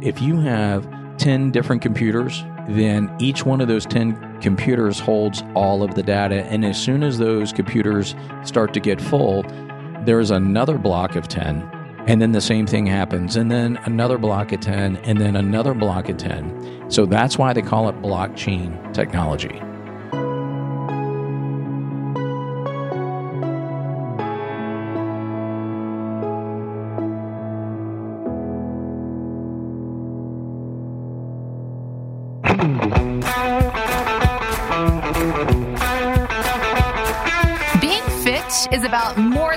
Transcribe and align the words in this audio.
if 0.00 0.22
you 0.22 0.38
have 0.40 0.88
10 1.18 1.50
different 1.50 1.82
computers, 1.82 2.44
then 2.68 3.14
each 3.18 3.44
one 3.44 3.60
of 3.60 3.68
those 3.68 3.86
10 3.86 4.40
computers 4.40 5.00
holds 5.00 5.42
all 5.54 5.82
of 5.82 5.94
the 5.94 6.02
data. 6.02 6.44
And 6.44 6.64
as 6.64 6.80
soon 6.80 7.02
as 7.02 7.18
those 7.18 7.52
computers 7.52 8.14
start 8.44 8.74
to 8.74 8.80
get 8.80 9.00
full, 9.00 9.44
there's 10.04 10.30
another 10.30 10.78
block 10.78 11.16
of 11.16 11.28
10 11.28 11.74
and 12.06 12.22
then 12.22 12.32
the 12.32 12.40
same 12.40 12.66
thing 12.66 12.86
happens 12.86 13.36
and 13.36 13.50
then 13.50 13.76
another 13.84 14.16
block 14.16 14.52
of 14.52 14.60
10 14.60 14.96
and 14.98 15.20
then 15.20 15.36
another 15.36 15.74
block 15.74 16.08
of 16.08 16.16
10 16.16 16.86
so 16.88 17.04
that's 17.04 17.36
why 17.36 17.52
they 17.52 17.60
call 17.60 17.88
it 17.88 18.00
blockchain 18.00 18.94
technology 18.94 19.60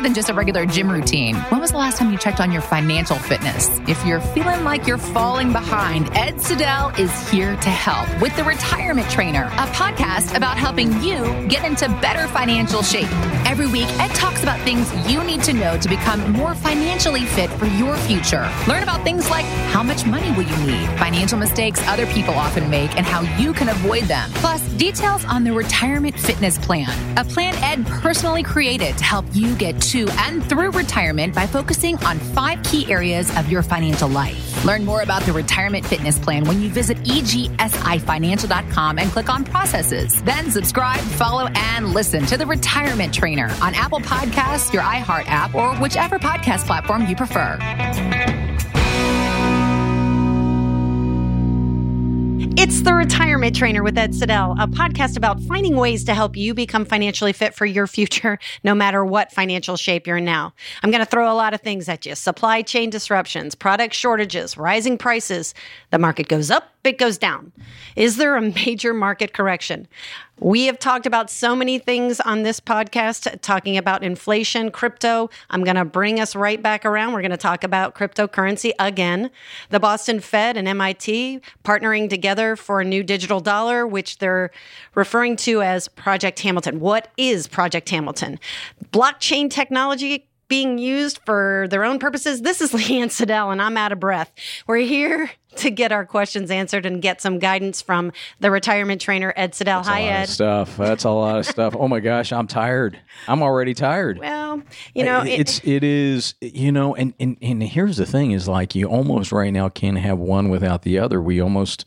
than 0.01 0.13
just 0.13 0.29
a 0.29 0.33
regular 0.33 0.65
gym 0.65 0.91
routine. 0.91 1.35
When 1.35 1.61
was 1.61 1.71
the 1.71 1.77
last 1.77 1.97
time 1.97 2.11
you 2.11 2.17
checked 2.17 2.39
on 2.39 2.51
your 2.51 2.61
financial 2.61 3.17
fitness? 3.17 3.69
If 3.87 4.05
you're 4.05 4.21
feeling 4.21 4.63
like 4.63 4.87
you're 4.87 4.97
falling 4.97 5.51
behind, 5.51 6.09
Ed 6.15 6.35
Siddell 6.35 6.97
is 6.99 7.11
here 7.29 7.55
to 7.55 7.69
help 7.69 8.21
with 8.21 8.35
The 8.35 8.43
Retirement 8.43 9.09
Trainer, 9.09 9.43
a 9.43 9.67
podcast 9.67 10.35
about 10.35 10.57
helping 10.57 11.01
you 11.01 11.47
get 11.47 11.63
into 11.63 11.87
better 12.01 12.27
financial 12.27 12.81
shape. 12.81 13.09
Every 13.51 13.67
week, 13.67 13.89
Ed 13.99 14.15
talks 14.15 14.43
about 14.43 14.61
things 14.61 14.89
you 15.11 15.21
need 15.25 15.43
to 15.43 15.51
know 15.51 15.77
to 15.77 15.89
become 15.89 16.31
more 16.31 16.55
financially 16.55 17.25
fit 17.25 17.49
for 17.49 17.65
your 17.65 17.97
future. 17.97 18.49
Learn 18.65 18.81
about 18.81 19.03
things 19.03 19.29
like 19.29 19.43
how 19.73 19.83
much 19.83 20.05
money 20.05 20.31
will 20.31 20.43
you 20.43 20.57
need, 20.65 20.87
financial 20.97 21.37
mistakes 21.37 21.85
other 21.85 22.05
people 22.05 22.33
often 22.33 22.69
make, 22.69 22.95
and 22.95 23.05
how 23.05 23.23
you 23.37 23.51
can 23.51 23.67
avoid 23.67 24.03
them. 24.03 24.31
Plus, 24.35 24.61
details 24.75 25.25
on 25.25 25.43
the 25.43 25.51
Retirement 25.51 26.17
Fitness 26.17 26.57
Plan, 26.59 27.17
a 27.17 27.25
plan 27.25 27.53
Ed 27.55 27.85
personally 27.87 28.41
created 28.41 28.97
to 28.97 29.03
help 29.03 29.25
you 29.33 29.53
get 29.57 29.81
to 29.81 30.07
and 30.11 30.41
through 30.45 30.71
retirement 30.71 31.35
by 31.35 31.45
focusing 31.45 31.97
on 32.05 32.19
five 32.19 32.63
key 32.63 32.89
areas 32.89 33.35
of 33.35 33.51
your 33.51 33.63
financial 33.63 34.07
life. 34.07 34.63
Learn 34.63 34.85
more 34.85 35.01
about 35.01 35.23
the 35.23 35.33
retirement 35.33 35.85
fitness 35.85 36.17
plan 36.17 36.45
when 36.45 36.61
you 36.61 36.69
visit 36.69 36.97
egsifinancial.com 36.99 38.97
and 38.97 39.11
click 39.11 39.29
on 39.29 39.43
processes. 39.43 40.21
Then 40.21 40.49
subscribe, 40.51 41.01
follow, 41.01 41.49
and 41.53 41.93
listen 41.93 42.25
to 42.27 42.37
the 42.37 42.45
Retirement 42.45 43.13
Trainer 43.13 43.40
on 43.49 43.73
Apple 43.75 43.99
Podcasts, 43.99 44.73
your 44.73 44.83
iHeart 44.83 45.25
app, 45.27 45.55
or 45.55 45.75
whichever 45.77 46.19
podcast 46.19 46.65
platform 46.65 47.07
you 47.07 47.15
prefer. 47.15 47.57
It's 52.57 52.81
the 52.81 52.93
Retirement 52.93 53.55
Trainer 53.55 53.81
with 53.81 53.97
Ed 53.97 54.11
Siddell, 54.11 54.55
a 54.61 54.67
podcast 54.67 55.17
about 55.17 55.41
finding 55.41 55.77
ways 55.77 56.03
to 56.03 56.13
help 56.13 56.35
you 56.35 56.53
become 56.53 56.85
financially 56.85 57.33
fit 57.33 57.55
for 57.55 57.65
your 57.65 57.87
future, 57.87 58.37
no 58.63 58.75
matter 58.75 59.03
what 59.03 59.31
financial 59.31 59.77
shape 59.77 60.05
you're 60.05 60.17
in 60.17 60.25
now. 60.25 60.53
I'm 60.83 60.91
going 60.91 61.03
to 61.03 61.09
throw 61.09 61.31
a 61.31 61.33
lot 61.33 61.53
of 61.53 61.61
things 61.61 61.89
at 61.89 62.05
you 62.05 62.13
supply 62.13 62.61
chain 62.61 62.89
disruptions, 62.89 63.55
product 63.55 63.95
shortages, 63.95 64.57
rising 64.57 64.97
prices. 64.97 65.55
The 65.89 65.97
market 65.97 66.27
goes 66.27 66.51
up, 66.51 66.69
it 66.83 66.97
goes 66.97 67.17
down. 67.17 67.51
Is 67.95 68.17
there 68.17 68.35
a 68.35 68.41
major 68.65 68.93
market 68.93 69.33
correction? 69.33 69.87
We 70.43 70.65
have 70.65 70.79
talked 70.79 71.05
about 71.05 71.29
so 71.29 71.55
many 71.55 71.77
things 71.77 72.19
on 72.19 72.41
this 72.41 72.59
podcast, 72.59 73.41
talking 73.41 73.77
about 73.77 74.03
inflation, 74.03 74.71
crypto. 74.71 75.29
I'm 75.51 75.63
going 75.63 75.75
to 75.75 75.85
bring 75.85 76.19
us 76.19 76.35
right 76.35 76.59
back 76.59 76.83
around. 76.83 77.13
We're 77.13 77.21
going 77.21 77.29
to 77.29 77.37
talk 77.37 77.63
about 77.63 77.93
cryptocurrency 77.93 78.71
again. 78.79 79.29
The 79.69 79.79
Boston 79.79 80.19
Fed 80.19 80.57
and 80.57 80.67
MIT 80.67 81.41
partnering 81.63 82.09
together 82.09 82.55
for 82.55 82.81
a 82.81 82.85
new 82.85 83.03
digital 83.03 83.39
dollar, 83.39 83.85
which 83.85 84.17
they're 84.17 84.49
referring 84.95 85.35
to 85.37 85.61
as 85.61 85.87
Project 85.87 86.39
Hamilton. 86.39 86.79
What 86.79 87.09
is 87.17 87.45
Project 87.47 87.87
Hamilton? 87.89 88.39
Blockchain 88.91 89.47
technology 89.47 90.27
being 90.51 90.77
used 90.77 91.19
for 91.25 91.65
their 91.69 91.85
own 91.85 91.97
purposes. 91.97 92.41
This 92.41 92.59
is 92.59 92.71
Leanne 92.73 93.09
Siddell, 93.09 93.53
and 93.53 93.61
I'm 93.61 93.77
out 93.77 93.93
of 93.93 94.01
breath. 94.01 94.33
We're 94.67 94.79
here 94.79 95.31
to 95.55 95.71
get 95.71 95.93
our 95.93 96.05
questions 96.05 96.51
answered 96.51 96.85
and 96.85 97.01
get 97.01 97.21
some 97.21 97.39
guidance 97.39 97.81
from 97.81 98.11
the 98.41 98.51
retirement 98.51 98.99
trainer 98.99 99.33
Ed 99.37 99.53
Siddell. 99.53 99.79
That's 99.79 99.87
Hi, 99.87 100.01
Ed. 100.03 100.25
stuff. 100.25 100.75
That's 100.75 101.05
a 101.05 101.09
lot 101.09 101.39
of 101.39 101.45
stuff. 101.55 101.73
Oh 101.79 101.87
my 101.87 102.01
gosh, 102.01 102.33
I'm 102.33 102.47
tired. 102.47 102.99
I'm 103.29 103.41
already 103.41 103.73
tired. 103.73 104.19
Well, 104.19 104.61
you 104.93 105.05
know, 105.05 105.21
it, 105.21 105.39
it's 105.39 105.61
it 105.63 105.85
is 105.85 106.35
you 106.41 106.73
know, 106.73 106.95
and, 106.95 107.13
and 107.17 107.37
and 107.41 107.63
here's 107.63 107.95
the 107.95 108.05
thing: 108.05 108.31
is 108.31 108.49
like 108.49 108.75
you 108.75 108.87
almost 108.87 109.31
right 109.31 109.53
now 109.53 109.69
can't 109.69 109.99
have 109.99 110.19
one 110.19 110.49
without 110.49 110.81
the 110.81 110.99
other. 110.99 111.21
We 111.21 111.39
almost 111.39 111.85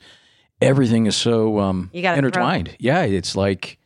everything 0.63 1.05
is 1.05 1.17
so 1.17 1.59
um, 1.59 1.91
you 1.93 2.09
intertwined. 2.09 2.75
Yeah, 2.79 3.03
it's 3.03 3.37
like 3.37 3.79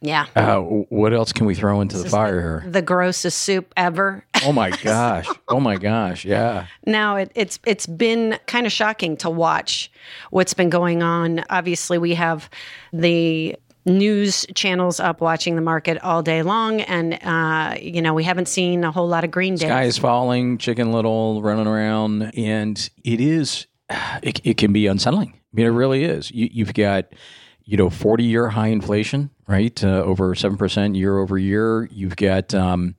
yeah. 0.00 0.26
Uh, 0.36 0.60
what 0.60 1.12
else 1.12 1.32
can 1.32 1.46
we 1.46 1.54
throw 1.54 1.80
into 1.80 1.98
the 1.98 2.08
fire 2.08 2.40
here? 2.40 2.70
The 2.70 2.82
grossest 2.82 3.38
soup 3.38 3.72
ever. 3.76 4.24
oh 4.44 4.52
my 4.52 4.70
gosh. 4.82 5.26
Oh 5.48 5.60
my 5.60 5.76
gosh. 5.76 6.24
Yeah. 6.24 6.66
Now 6.86 7.16
it, 7.16 7.32
it's 7.34 7.58
it's 7.66 7.86
been 7.86 8.38
kind 8.46 8.66
of 8.66 8.72
shocking 8.72 9.16
to 9.18 9.30
watch 9.30 9.90
what's 10.30 10.54
been 10.54 10.70
going 10.70 11.02
on. 11.02 11.44
Obviously, 11.50 11.98
we 11.98 12.14
have 12.14 12.50
the 12.92 13.56
news 13.86 14.44
channels 14.54 14.98
up 14.98 15.20
watching 15.20 15.54
the 15.54 15.62
market 15.62 16.02
all 16.02 16.20
day 16.20 16.42
long 16.42 16.80
and 16.82 17.14
uh, 17.22 17.76
you 17.80 18.02
know 18.02 18.12
we 18.14 18.24
haven't 18.24 18.48
seen 18.48 18.82
a 18.82 18.90
whole 18.90 19.06
lot 19.06 19.22
of 19.22 19.30
green 19.30 19.54
days 19.54 19.68
sky 19.68 19.84
is 19.84 19.96
falling 19.96 20.58
chicken 20.58 20.90
little 20.90 21.40
running 21.40 21.68
around 21.68 22.22
and 22.36 22.90
it 23.04 23.20
is 23.20 23.68
it, 24.24 24.40
it 24.42 24.56
can 24.56 24.72
be 24.72 24.88
unsettling 24.88 25.32
i 25.34 25.56
mean 25.56 25.66
it 25.66 25.70
really 25.70 26.02
is 26.02 26.32
you, 26.32 26.48
you've 26.50 26.74
got 26.74 27.04
you 27.66 27.76
know 27.76 27.90
40 27.90 28.24
year 28.24 28.48
high 28.48 28.68
inflation 28.68 29.30
right? 29.46 29.82
Uh, 29.82 30.02
over 30.02 30.34
seven 30.34 30.58
percent 30.58 30.94
year 30.94 31.18
over 31.18 31.38
year. 31.38 31.88
You've 31.92 32.16
got 32.16 32.54
um, 32.54 32.96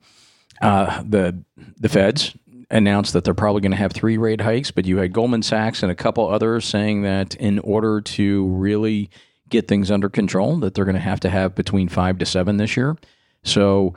uh, 0.60 1.02
the 1.06 1.42
the 1.78 1.88
Feds 1.88 2.34
announced 2.70 3.14
that 3.14 3.24
they're 3.24 3.34
probably 3.34 3.62
going 3.62 3.72
to 3.72 3.78
have 3.78 3.92
three 3.92 4.18
rate 4.18 4.42
hikes, 4.42 4.70
but 4.70 4.84
you 4.84 4.98
had 4.98 5.12
Goldman 5.12 5.42
Sachs 5.42 5.82
and 5.82 5.90
a 5.90 5.94
couple 5.94 6.28
others 6.28 6.66
saying 6.66 7.02
that 7.02 7.34
in 7.36 7.58
order 7.60 8.02
to 8.02 8.46
really 8.48 9.08
get 9.48 9.66
things 9.66 9.90
under 9.90 10.10
control, 10.10 10.58
that 10.58 10.74
they're 10.74 10.84
going 10.84 10.94
to 10.94 11.00
have 11.00 11.20
to 11.20 11.30
have 11.30 11.54
between 11.54 11.88
five 11.88 12.18
to 12.18 12.26
seven 12.26 12.58
this 12.58 12.76
year. 12.76 12.94
So, 13.42 13.94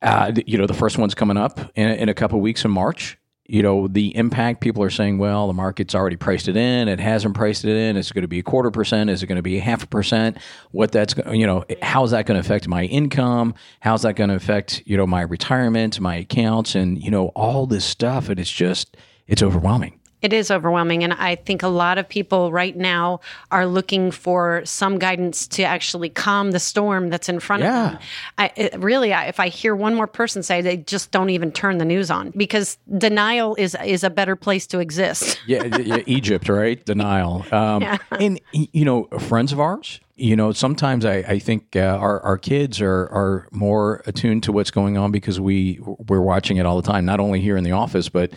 uh, 0.00 0.30
you 0.46 0.56
know, 0.56 0.66
the 0.66 0.74
first 0.74 0.96
one's 0.96 1.14
coming 1.16 1.36
up 1.36 1.58
in, 1.74 1.88
in 1.88 2.08
a 2.08 2.14
couple 2.14 2.40
weeks 2.40 2.64
in 2.64 2.70
March 2.70 3.18
you 3.46 3.62
know, 3.62 3.88
the 3.88 4.16
impact, 4.16 4.62
people 4.62 4.82
are 4.82 4.90
saying, 4.90 5.18
well, 5.18 5.46
the 5.46 5.52
market's 5.52 5.94
already 5.94 6.16
priced 6.16 6.48
it 6.48 6.56
in. 6.56 6.88
It 6.88 6.98
hasn't 6.98 7.34
priced 7.34 7.64
it 7.64 7.76
in. 7.76 7.96
Is 7.96 8.10
it 8.10 8.14
going 8.14 8.22
to 8.22 8.28
be 8.28 8.38
a 8.38 8.42
quarter 8.42 8.70
percent? 8.70 9.10
Is 9.10 9.22
it 9.22 9.26
going 9.26 9.36
to 9.36 9.42
be 9.42 9.58
a 9.58 9.60
half 9.60 9.82
a 9.82 9.86
percent? 9.86 10.38
What 10.70 10.92
that's, 10.92 11.14
you 11.30 11.46
know, 11.46 11.64
how's 11.82 12.12
that 12.12 12.24
going 12.24 12.40
to 12.40 12.40
affect 12.40 12.68
my 12.68 12.84
income? 12.84 13.54
How's 13.80 14.02
that 14.02 14.14
going 14.14 14.30
to 14.30 14.36
affect, 14.36 14.82
you 14.86 14.96
know, 14.96 15.06
my 15.06 15.20
retirement, 15.20 16.00
my 16.00 16.16
accounts, 16.16 16.74
and, 16.74 17.02
you 17.02 17.10
know, 17.10 17.28
all 17.28 17.66
this 17.66 17.84
stuff. 17.84 18.30
And 18.30 18.40
it's 18.40 18.50
just, 18.50 18.96
it's 19.26 19.42
overwhelming. 19.42 20.00
It 20.24 20.32
is 20.32 20.50
overwhelming. 20.50 21.04
And 21.04 21.12
I 21.12 21.34
think 21.34 21.62
a 21.62 21.68
lot 21.68 21.98
of 21.98 22.08
people 22.08 22.50
right 22.50 22.74
now 22.74 23.20
are 23.50 23.66
looking 23.66 24.10
for 24.10 24.62
some 24.64 24.98
guidance 24.98 25.46
to 25.48 25.64
actually 25.64 26.08
calm 26.08 26.52
the 26.52 26.58
storm 26.58 27.10
that's 27.10 27.28
in 27.28 27.40
front 27.40 27.62
yeah. 27.62 27.84
of 27.84 27.92
them. 27.92 28.00
I, 28.38 28.70
really, 28.78 29.12
I, 29.12 29.26
if 29.26 29.38
I 29.38 29.48
hear 29.48 29.76
one 29.76 29.94
more 29.94 30.06
person 30.06 30.42
say 30.42 30.62
they 30.62 30.78
just 30.78 31.10
don't 31.10 31.28
even 31.28 31.52
turn 31.52 31.76
the 31.76 31.84
news 31.84 32.10
on 32.10 32.30
because 32.30 32.78
denial 32.96 33.54
is 33.56 33.76
is 33.84 34.02
a 34.02 34.08
better 34.08 34.34
place 34.34 34.66
to 34.68 34.78
exist. 34.78 35.38
yeah, 35.46 35.64
yeah, 35.76 35.98
Egypt, 36.06 36.48
right? 36.48 36.82
Denial. 36.82 37.44
Um, 37.52 37.82
yeah. 37.82 37.98
And, 38.12 38.40
you 38.52 38.86
know, 38.86 39.04
friends 39.18 39.52
of 39.52 39.60
ours, 39.60 40.00
you 40.16 40.36
know, 40.36 40.52
sometimes 40.52 41.04
I, 41.04 41.16
I 41.16 41.38
think 41.38 41.76
uh, 41.76 41.98
our, 42.00 42.20
our 42.20 42.38
kids 42.38 42.80
are, 42.80 43.10
are 43.12 43.48
more 43.50 44.02
attuned 44.06 44.44
to 44.44 44.52
what's 44.52 44.70
going 44.70 44.96
on 44.96 45.12
because 45.12 45.38
we 45.38 45.80
we're 45.82 46.22
watching 46.22 46.56
it 46.56 46.64
all 46.64 46.80
the 46.80 46.90
time, 46.90 47.04
not 47.04 47.20
only 47.20 47.42
here 47.42 47.58
in 47.58 47.64
the 47.64 47.72
office, 47.72 48.08
but 48.08 48.32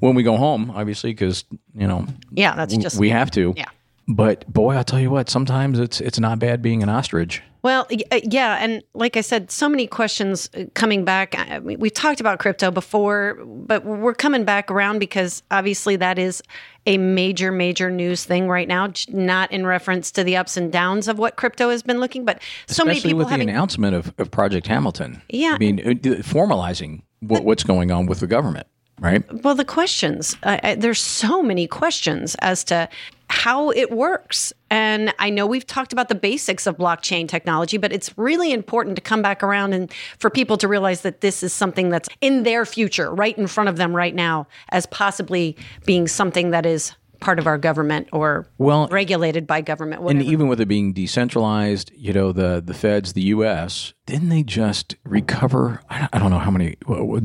when 0.00 0.14
we 0.14 0.22
go 0.22 0.36
home, 0.36 0.70
obviously, 0.74 1.12
because 1.12 1.44
you 1.74 1.86
know, 1.86 2.06
yeah, 2.32 2.54
that's 2.56 2.76
just 2.76 2.98
we 2.98 3.10
have 3.10 3.30
to. 3.32 3.54
Yeah. 3.56 3.66
But 4.08 4.50
boy, 4.52 4.74
I'll 4.74 4.84
tell 4.84 5.00
you 5.00 5.10
what, 5.10 5.30
sometimes 5.30 5.78
it's 5.78 6.00
it's 6.00 6.18
not 6.18 6.38
bad 6.38 6.62
being 6.62 6.82
an 6.82 6.88
ostrich. 6.88 7.42
Well, 7.62 7.86
uh, 8.10 8.20
yeah, 8.24 8.56
and 8.60 8.82
like 8.94 9.16
I 9.18 9.20
said, 9.20 9.50
so 9.50 9.68
many 9.68 9.86
questions 9.86 10.48
uh, 10.56 10.64
coming 10.74 11.04
back. 11.04 11.36
We 11.62 11.90
talked 11.90 12.18
about 12.18 12.38
crypto 12.38 12.70
before, 12.70 13.38
but 13.44 13.84
we're 13.84 14.14
coming 14.14 14.44
back 14.44 14.70
around 14.70 14.98
because 14.98 15.42
obviously 15.50 15.96
that 15.96 16.18
is 16.18 16.42
a 16.86 16.96
major, 16.96 17.52
major 17.52 17.90
news 17.90 18.24
thing 18.24 18.48
right 18.48 18.66
now. 18.66 18.90
Not 19.08 19.52
in 19.52 19.66
reference 19.66 20.10
to 20.12 20.24
the 20.24 20.38
ups 20.38 20.56
and 20.56 20.72
downs 20.72 21.06
of 21.06 21.18
what 21.18 21.36
crypto 21.36 21.68
has 21.68 21.82
been 21.82 22.00
looking, 22.00 22.24
but 22.24 22.40
so 22.66 22.82
Especially 22.82 22.88
many 22.88 23.00
people 23.02 23.18
with 23.18 23.28
having, 23.28 23.46
the 23.46 23.52
announcement 23.52 23.94
of, 23.94 24.14
of 24.18 24.30
Project 24.30 24.66
Hamilton. 24.66 25.20
Yeah, 25.28 25.52
I 25.54 25.58
mean, 25.58 25.80
uh, 25.80 25.92
formalizing 26.22 27.02
what, 27.20 27.44
what's 27.44 27.62
going 27.62 27.90
on 27.90 28.06
with 28.06 28.20
the 28.20 28.26
government 28.26 28.66
right? 29.00 29.24
Well, 29.42 29.54
the 29.54 29.64
questions, 29.64 30.36
uh, 30.42 30.76
there's 30.76 31.00
so 31.00 31.42
many 31.42 31.66
questions 31.66 32.36
as 32.40 32.62
to 32.64 32.88
how 33.28 33.70
it 33.70 33.92
works. 33.92 34.52
And 34.70 35.14
I 35.20 35.30
know 35.30 35.46
we've 35.46 35.66
talked 35.66 35.92
about 35.92 36.08
the 36.08 36.14
basics 36.16 36.66
of 36.66 36.76
blockchain 36.76 37.28
technology, 37.28 37.76
but 37.78 37.92
it's 37.92 38.16
really 38.18 38.52
important 38.52 38.96
to 38.96 39.02
come 39.02 39.22
back 39.22 39.42
around 39.42 39.72
and 39.72 39.90
for 40.18 40.30
people 40.30 40.56
to 40.58 40.66
realize 40.68 41.02
that 41.02 41.20
this 41.20 41.42
is 41.44 41.52
something 41.52 41.90
that's 41.90 42.08
in 42.20 42.42
their 42.42 42.64
future, 42.66 43.14
right 43.14 43.36
in 43.38 43.46
front 43.46 43.68
of 43.68 43.76
them 43.76 43.94
right 43.94 44.14
now, 44.14 44.48
as 44.70 44.84
possibly 44.86 45.56
being 45.86 46.08
something 46.08 46.50
that 46.50 46.66
is 46.66 46.92
part 47.20 47.38
of 47.38 47.46
our 47.46 47.58
government 47.58 48.08
or 48.12 48.46
Well, 48.58 48.88
regulated 48.90 49.46
by 49.46 49.60
government. 49.60 50.02
and 50.08 50.22
even 50.22 50.48
with 50.48 50.60
it 50.60 50.66
being 50.66 50.92
decentralized, 50.92 51.92
you 51.94 52.12
know, 52.12 52.32
the 52.32 52.62
the 52.64 52.74
feds, 52.74 53.12
the 53.12 53.20
U.S., 53.36 53.92
didn't 54.06 54.30
they 54.30 54.42
just 54.42 54.96
recover? 55.04 55.82
I 55.88 56.08
don't- 56.18 56.30
know 56.30 56.38
how 56.38 56.50
many 56.50 56.76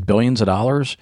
billions 0.05 0.41
of 0.41 0.47
dollars 0.47 0.97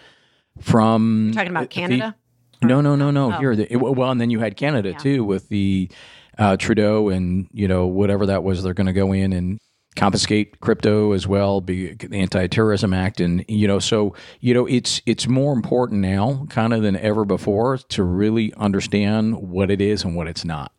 from 0.61 1.31
talking 1.33 1.51
about 1.51 1.61
the- 1.63 1.67
Canada. 1.67 2.15
No, 2.61 2.79
no, 2.79 2.95
no, 2.95 3.11
no. 3.11 3.31
Here, 3.31 3.55
the, 3.55 3.71
it- 3.71 3.75
well, 3.75 4.09
and 4.11 4.21
then 4.21 4.29
you 4.29 4.39
had 4.39 4.55
Canada 4.55 4.93
too 4.93 5.23
with 5.25 5.49
the 5.49 5.89
uh, 6.37 6.55
Trudeau 6.57 7.09
and 7.09 7.47
you 7.51 7.67
know 7.67 7.87
whatever 7.87 8.25
that 8.27 8.43
was. 8.43 8.63
They're 8.63 8.73
going 8.73 8.87
to 8.87 8.93
go 8.93 9.11
in 9.11 9.33
and 9.33 9.59
confiscate 9.97 10.59
crypto 10.61 11.11
as 11.11 11.27
well, 11.27 11.61
be 11.61 11.93
the 11.93 12.17
Anti-Terrorism 12.17 12.93
Act, 12.93 13.19
and 13.19 13.43
you 13.49 13.67
know, 13.67 13.79
so 13.79 14.15
you 14.39 14.53
know, 14.53 14.65
it's 14.65 15.01
it's 15.05 15.27
more 15.27 15.51
important 15.53 15.99
now, 16.01 16.45
kind 16.49 16.73
of 16.73 16.81
than 16.83 16.95
ever 16.95 17.25
before, 17.25 17.77
to 17.77 18.03
really 18.03 18.53
understand 18.55 19.35
what 19.37 19.69
it 19.69 19.81
is 19.81 20.03
and 20.05 20.15
what 20.15 20.27
it's 20.27 20.45
not. 20.45 20.71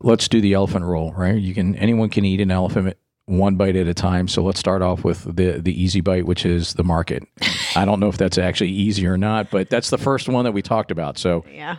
Let's 0.00 0.28
do 0.28 0.40
the 0.40 0.54
elephant 0.54 0.86
roll, 0.86 1.12
right? 1.12 1.36
You 1.36 1.52
can 1.54 1.74
anyone 1.76 2.08
can 2.08 2.24
eat 2.24 2.40
an 2.40 2.50
elephant 2.50 2.96
one 3.26 3.56
bite 3.56 3.76
at 3.76 3.86
a 3.86 3.92
time. 3.94 4.26
So 4.28 4.42
let's 4.42 4.58
start 4.58 4.80
off 4.80 5.04
with 5.04 5.24
the 5.24 5.60
the 5.60 5.78
easy 5.82 6.00
bite, 6.00 6.24
which 6.24 6.46
is 6.46 6.72
the 6.74 6.84
market. 6.84 7.24
I 7.78 7.84
don't 7.84 8.00
know 8.00 8.08
if 8.08 8.18
that's 8.18 8.38
actually 8.38 8.70
easy 8.70 9.06
or 9.06 9.16
not, 9.16 9.50
but 9.50 9.70
that's 9.70 9.90
the 9.90 9.98
first 9.98 10.28
one 10.28 10.44
that 10.44 10.52
we 10.52 10.62
talked 10.62 10.90
about. 10.90 11.16
So 11.16 11.44
yeah. 11.48 11.76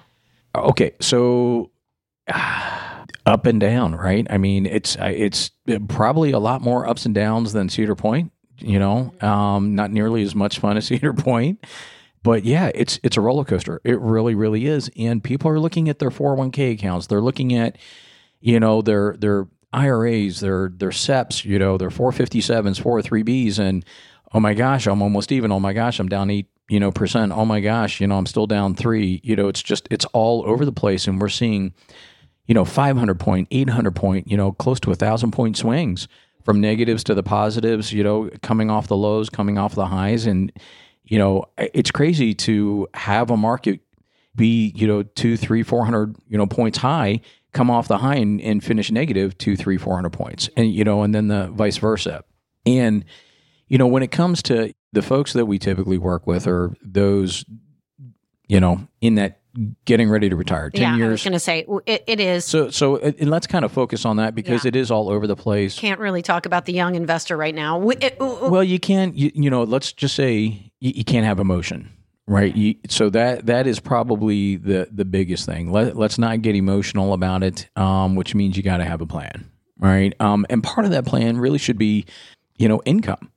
Okay, 0.55 0.93
so 1.01 1.71
ah, 2.31 3.03
up 3.25 3.45
and 3.45 3.59
down, 3.59 3.95
right? 3.95 4.25
I 4.29 4.37
mean, 4.37 4.65
it's 4.65 4.97
uh, 4.97 5.11
it's 5.13 5.51
probably 5.89 6.31
a 6.31 6.39
lot 6.39 6.61
more 6.61 6.87
ups 6.87 7.05
and 7.05 7.13
downs 7.13 7.51
than 7.51 7.67
Cedar 7.67 7.95
Point. 7.95 8.31
You 8.59 8.79
know, 8.79 9.13
um, 9.21 9.75
not 9.75 9.91
nearly 9.91 10.23
as 10.23 10.35
much 10.35 10.59
fun 10.59 10.77
as 10.77 10.85
Cedar 10.87 11.13
Point, 11.13 11.65
but 12.23 12.45
yeah, 12.45 12.71
it's 12.73 12.97
it's 13.03 13.17
a 13.17 13.21
roller 13.21 13.43
coaster. 13.43 13.81
It 13.83 13.99
really, 13.99 14.35
really 14.35 14.67
is. 14.67 14.89
And 14.97 15.21
people 15.21 15.51
are 15.51 15.59
looking 15.59 15.89
at 15.89 15.99
their 15.99 16.11
four 16.11 16.29
hundred 16.29 16.39
one 16.39 16.51
k 16.51 16.71
accounts. 16.71 17.07
They're 17.07 17.21
looking 17.21 17.53
at, 17.53 17.77
you 18.39 18.59
know, 18.59 18.81
their 18.81 19.17
their 19.19 19.47
IRAs, 19.73 20.39
their 20.39 20.71
their 20.73 20.91
SEPs, 20.91 21.43
you 21.43 21.59
know, 21.59 21.77
their 21.77 21.91
four 21.91 22.13
fifty 22.13 22.39
sevens, 22.39 22.79
four 22.79 23.01
three 23.01 23.23
Bs, 23.23 23.59
and 23.59 23.83
oh 24.33 24.39
my 24.39 24.53
gosh, 24.53 24.87
I'm 24.87 25.01
almost 25.01 25.31
even. 25.31 25.51
Oh 25.51 25.59
my 25.59 25.73
gosh, 25.73 25.99
I'm 25.99 26.09
down 26.09 26.29
eight 26.29 26.47
you 26.69 26.79
know 26.79 26.91
percent. 26.91 27.31
Oh 27.31 27.45
my 27.45 27.59
gosh, 27.59 27.99
you 27.99 28.07
know, 28.07 28.17
I'm 28.17 28.25
still 28.25 28.47
down 28.47 28.75
three. 28.75 29.19
You 29.23 29.35
know, 29.35 29.47
it's 29.47 29.61
just 29.61 29.87
it's 29.91 30.05
all 30.05 30.43
over 30.45 30.63
the 30.63 30.71
place, 30.71 31.07
and 31.07 31.19
we're 31.19 31.29
seeing, 31.29 31.73
you 32.45 32.53
know, 32.53 32.63
500 32.63 33.19
point, 33.19 33.47
800 33.51 33.95
point, 33.95 34.29
you 34.29 34.37
know, 34.37 34.51
close 34.51 34.79
to 34.81 34.91
a 34.91 34.95
thousand 34.95 35.31
point 35.31 35.57
swings 35.57 36.07
from 36.45 36.61
negatives 36.61 37.03
to 37.05 37.15
the 37.15 37.23
positives. 37.23 37.91
You 37.91 38.03
know, 38.03 38.29
coming 38.41 38.69
off 38.69 38.87
the 38.87 38.97
lows, 38.97 39.29
coming 39.29 39.57
off 39.57 39.75
the 39.75 39.87
highs, 39.87 40.25
and 40.25 40.51
you 41.03 41.17
know, 41.17 41.45
it's 41.57 41.91
crazy 41.91 42.33
to 42.35 42.87
have 42.93 43.31
a 43.31 43.37
market 43.37 43.81
be 44.35 44.71
you 44.75 44.87
know 44.87 45.03
two, 45.03 45.35
three, 45.35 45.63
four 45.63 45.83
hundred 45.83 46.15
you 46.27 46.37
know 46.37 46.45
points 46.45 46.77
high, 46.77 47.19
come 47.51 47.71
off 47.71 47.87
the 47.87 47.97
high 47.97 48.15
and, 48.15 48.39
and 48.41 48.63
finish 48.63 48.91
negative 48.91 49.37
two, 49.37 49.57
points, 50.11 50.49
and 50.55 50.71
you 50.71 50.83
know, 50.83 51.01
and 51.01 51.15
then 51.15 51.27
the 51.27 51.47
vice 51.47 51.77
versa, 51.77 52.23
and 52.65 53.03
you 53.69 53.77
know, 53.77 53.87
when 53.87 54.03
it 54.03 54.11
comes 54.11 54.41
to 54.43 54.73
the 54.91 55.01
folks 55.01 55.33
that 55.33 55.45
we 55.45 55.57
typically 55.59 55.97
work 55.97 56.27
with 56.27 56.47
are 56.47 56.75
those, 56.83 57.45
you 58.47 58.59
know, 58.59 58.87
in 59.01 59.15
that 59.15 59.39
getting 59.85 60.09
ready 60.09 60.29
to 60.29 60.35
retire, 60.35 60.69
ten 60.69 60.81
yeah, 60.81 60.89
I 60.89 60.93
was 60.93 60.99
years. 60.99 61.23
going 61.23 61.33
to 61.33 61.39
say 61.39 61.65
it, 61.85 62.03
it 62.07 62.19
is. 62.19 62.45
So, 62.45 62.69
so, 62.69 62.97
and 62.97 63.29
let's 63.29 63.47
kind 63.47 63.65
of 63.65 63.71
focus 63.71 64.05
on 64.05 64.17
that 64.17 64.35
because 64.35 64.63
Yeah. 64.63 64.69
it 64.69 64.75
is 64.75 64.91
all 64.91 65.09
over 65.09 65.27
the 65.27 65.35
place. 65.35 65.77
Can't 65.77 65.99
really 65.99 66.21
talk 66.21 66.45
about 66.45 66.65
the 66.65 66.73
young 66.73 66.95
investor 66.95 67.35
right 67.37 67.53
now. 67.55 67.77
We- 67.79 67.95
it- 67.97 68.17
Well, 68.19 68.63
you 68.63 68.79
can't. 68.79 69.15
You, 69.15 69.31
you 69.33 69.49
know, 69.49 69.63
let's 69.63 69.91
just 69.91 70.15
say 70.15 70.71
you, 70.79 70.91
you 70.95 71.03
can't 71.03 71.25
have 71.25 71.39
emotion, 71.39 71.89
right? 72.27 72.55
You, 72.55 72.75
so 72.87 73.09
that 73.09 73.47
that 73.47 73.65
is 73.67 73.79
probably 73.79 74.55
the 74.55 74.87
the 74.91 75.05
biggest 75.05 75.45
thing. 75.45 75.71
Let, 75.71 75.97
let's 75.97 76.17
not 76.17 76.41
get 76.41 76.55
emotional 76.55 77.13
about 77.13 77.43
it, 77.43 77.67
um, 77.75 78.15
which 78.15 78.33
means 78.35 78.55
you 78.55 78.63
got 78.63 78.77
to 78.77 78.85
have 78.85 79.01
a 79.01 79.07
plan, 79.07 79.49
right? 79.77 80.13
Um, 80.19 80.45
and 80.49 80.63
part 80.63 80.85
of 80.85 80.91
that 80.91 81.05
plan 81.05 81.37
really 81.37 81.57
should 81.59 81.77
be, 81.77 82.05
you 82.57 82.67
know, 82.67 82.81
income. 82.85 83.31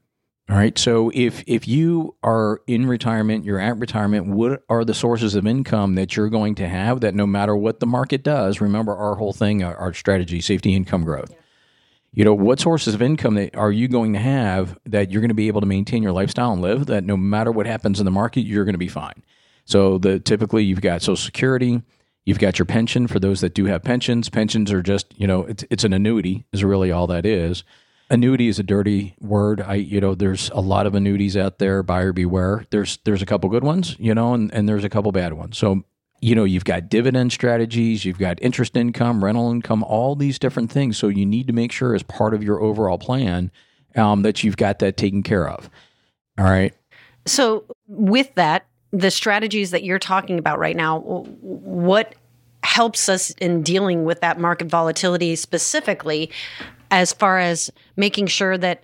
All 0.51 0.57
right. 0.57 0.77
So 0.77 1.11
if 1.15 1.45
if 1.47 1.69
you 1.69 2.17
are 2.23 2.61
in 2.67 2.87
retirement, 2.87 3.45
you're 3.45 3.61
at 3.61 3.79
retirement, 3.79 4.27
what 4.27 4.65
are 4.69 4.85
the 4.85 4.95
sources 4.95 5.35
of 5.35 5.47
income 5.47 5.95
that 5.95 6.17
you're 6.17 6.29
going 6.29 6.57
to 6.57 6.69
have 6.69 7.01
that 7.01 7.15
no 7.15 7.27
matter 7.27 7.57
what 7.57 7.81
the 7.81 7.87
market 7.87 8.25
does, 8.25 8.61
remember 8.61 8.95
our 8.95 9.15
whole 9.15 9.33
thing, 9.33 9.63
our, 9.63 9.77
our 9.77 9.95
strategy, 9.95 10.41
safety 10.41 10.75
income 10.75 11.05
growth. 11.05 11.33
You 12.13 12.25
know, 12.25 12.35
what 12.35 12.61
sources 12.61 12.93
of 12.93 13.01
income 13.01 13.37
that 13.37 13.57
are 13.57 13.73
you 13.73 13.89
going 13.89 14.13
to 14.13 14.19
have 14.19 14.77
that 14.85 15.11
you're 15.11 15.23
going 15.23 15.31
to 15.31 15.35
be 15.35 15.47
able 15.47 15.63
to 15.63 15.67
maintain 15.67 16.03
your 16.03 16.13
lifestyle 16.13 16.53
and 16.53 16.61
live 16.61 16.87
that 16.87 17.05
no 17.05 17.17
matter 17.17 17.51
what 17.51 17.67
happens 17.67 18.01
in 18.01 18.05
the 18.05 18.11
market, 18.11 18.43
you're 18.43 18.65
going 18.65 18.75
to 18.75 18.79
be 18.79 18.89
fine. 18.89 19.23
So 19.65 19.97
the 19.97 20.19
typically 20.19 20.65
you've 20.65 20.83
got 20.83 21.03
social 21.03 21.17
security, 21.17 21.83
you've 22.27 22.41
got 22.41 22.59
your 22.59 22.67
pension 22.67 23.07
for 23.07 23.19
those 23.19 23.41
that 23.41 23.55
do 23.55 23.67
have 23.67 23.83
pensions. 23.85 24.29
Pensions 24.29 24.73
are 24.73 24.83
just, 24.83 25.19
you 25.19 25.27
know, 25.27 25.45
it's 25.45 25.65
it's 25.71 25.85
an 25.85 25.93
annuity 25.93 26.45
is 26.53 26.65
really 26.65 26.91
all 26.93 27.07
that 27.07 27.25
is 27.25 27.65
annuity 28.13 28.47
is 28.47 28.59
a 28.59 28.63
dirty 28.63 29.17
word. 29.19 29.61
I 29.61 29.75
you 29.75 30.01
know 30.01 30.15
there's 30.15 30.51
a 30.51 30.61
lot 30.61 30.87
of 30.87 30.95
annuities 30.95 31.37
out 31.37 31.59
there. 31.59 31.83
Buyer 31.83 32.13
beware. 32.13 32.67
There's 32.71 32.99
there's 33.05 33.23
a 33.23 33.27
couple 33.27 33.51
good 33.51 33.65
ones, 33.65 33.97
you 33.99 34.15
know, 34.15 34.35
and, 34.35 34.53
and 34.55 34.69
there's 34.69 34.85
a 34.85 34.89
couple 34.89 35.11
bad 35.11 35.33
ones. 35.33 35.59
So 35.59 35.83
you 36.21 36.37
know 36.37 36.45
you've 36.45 36.65
got 36.65 36.89
dividend 36.89 37.33
strategies, 37.33 38.05
you've 38.05 38.19
got 38.19 38.41
interest 38.41 38.77
income, 38.77 39.25
rental 39.25 39.51
income, 39.51 39.83
all 39.83 40.15
these 40.15 40.39
different 40.39 40.71
things. 40.71 40.97
So 40.97 41.09
you 41.09 41.27
need 41.27 41.49
to 41.49 41.53
make 41.53 41.73
sure 41.73 41.95
as 41.95 42.05
part 42.05 42.35
of 42.35 42.45
your 42.45 42.61
overall 42.61 42.99
plan 42.99 43.51
um, 43.97 44.23
that 44.23 44.45
you've 44.45 44.57
got 44.57 44.79
that 44.81 44.97
taken 44.97 45.23
care 45.23 45.49
of. 45.49 45.69
All 46.39 46.45
right. 46.45 46.75
So, 47.27 47.65
with 47.87 48.35
that, 48.35 48.67
the 48.91 49.11
strategies 49.11 49.71
that 49.71 49.85
you're 49.85 49.99
talking 49.99 50.39
about 50.39 50.59
right 50.59 50.77
now, 50.77 51.01
what 51.01 52.15
helps 52.63 53.09
us 53.09 53.31
in 53.33 53.63
dealing 53.63 54.05
with 54.05 54.21
that 54.21 54.39
market 54.39 54.69
volatility 54.69 55.35
specifically, 55.37 56.31
as 56.91 57.13
far 57.13 57.39
as 57.39 57.71
making 57.97 58.27
sure 58.27 58.57
that 58.59 58.83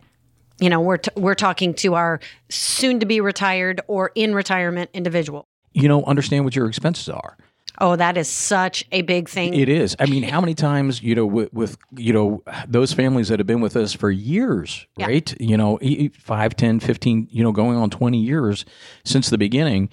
you 0.60 0.69
know 0.70 0.80
we're 0.80 0.96
t- 0.96 1.10
we're 1.16 1.34
talking 1.34 1.75
to 1.75 1.94
our 1.94 2.20
soon 2.48 3.00
to 3.00 3.06
be 3.06 3.20
retired 3.20 3.80
or 3.86 4.10
in 4.14 4.34
retirement 4.34 4.90
individual. 4.92 5.46
You 5.72 5.88
know, 5.88 6.02
understand 6.04 6.44
what 6.44 6.56
your 6.56 6.66
expenses 6.69 7.08
are. 7.08 7.36
Oh, 7.80 7.94
that 7.94 8.16
is 8.16 8.28
such 8.28 8.84
a 8.90 9.02
big 9.02 9.28
thing. 9.28 9.54
It 9.54 9.69
is. 9.69 9.94
I 10.00 10.06
mean, 10.06 10.25
how 10.25 10.40
many 10.40 10.54
times, 10.54 11.00
you 11.00 11.14
know, 11.14 11.25
with, 11.25 11.52
with 11.52 11.78
you 11.96 12.12
know, 12.12 12.42
those 12.66 12.92
families 12.92 13.28
that 13.28 13.38
have 13.38 13.46
been 13.46 13.60
with 13.60 13.76
us 13.76 13.92
for 13.92 14.10
years, 14.10 14.84
Yeah. 14.96 15.06
right? 15.06 15.40
You 15.40 15.56
know, 15.56 15.78
e- 15.80 16.06
e- 16.06 16.08
5, 16.08 16.56
10, 16.56 16.80
15, 16.80 17.28
you 17.30 17.44
know, 17.44 17.52
going 17.52 17.78
on 17.78 17.88
20 17.88 18.19
years 18.19 18.64
since 19.04 19.30
the 19.30 19.38
beginning. 19.38 19.90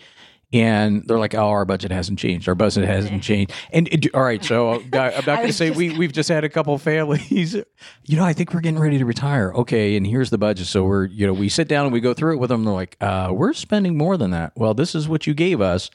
And 0.55 1.05
they're 1.05 1.19
like, 1.19 1.35
oh, 1.35 1.49
our 1.49 1.65
budget 1.65 1.91
hasn't 1.91 2.17
changed. 2.17 2.47
Our 2.47 2.55
budget 2.55 2.85
hasn't 2.85 3.21
changed. 3.31 3.51
And 3.73 3.89
it, 3.89 4.13
all 4.15 4.23
right, 4.23 4.43
so 4.43 4.75
I'm 4.75 4.89
not, 4.89 5.25
going 5.25 5.47
to 5.47 5.53
say 5.53 5.69
we, 5.69 5.97
we've 5.97 6.13
just 6.13 6.29
had 6.29 6.45
a 6.45 6.49
couple 6.49 6.77
families. 6.77 7.55
You 8.07 8.17
know, 8.17 8.23
I 8.23 8.33
think 8.33 8.53
we're 8.53 8.61
getting 8.61 8.79
ready 8.79 8.99
to 8.99 9.05
retire. 9.05 9.51
Okay, 9.53 9.97
and 9.97 10.05
here's 10.05 10.29
the 10.29 10.37
budget. 10.37 10.67
So 10.67 10.83
we're, 10.83 11.05
you 11.05 11.25
know, 11.25 11.33
we 11.33 11.49
sit 11.49 11.67
down 11.67 11.85
and 11.85 11.93
we 11.93 11.99
go 11.99 12.13
through 12.13 12.35
it 12.35 12.37
with 12.37 12.49
them. 12.49 12.63
They're 12.63 12.73
like, 12.73 12.97
uh, 13.01 13.29
we're 13.31 13.53
spending 13.53 13.97
more 13.97 14.15
than 14.15 14.29
that. 14.31 14.53
Well, 14.55 14.75
this 14.75 14.93
is 14.93 15.09
what 15.09 15.25
you 15.25 15.33
gave 15.33 15.59
us 15.59 15.89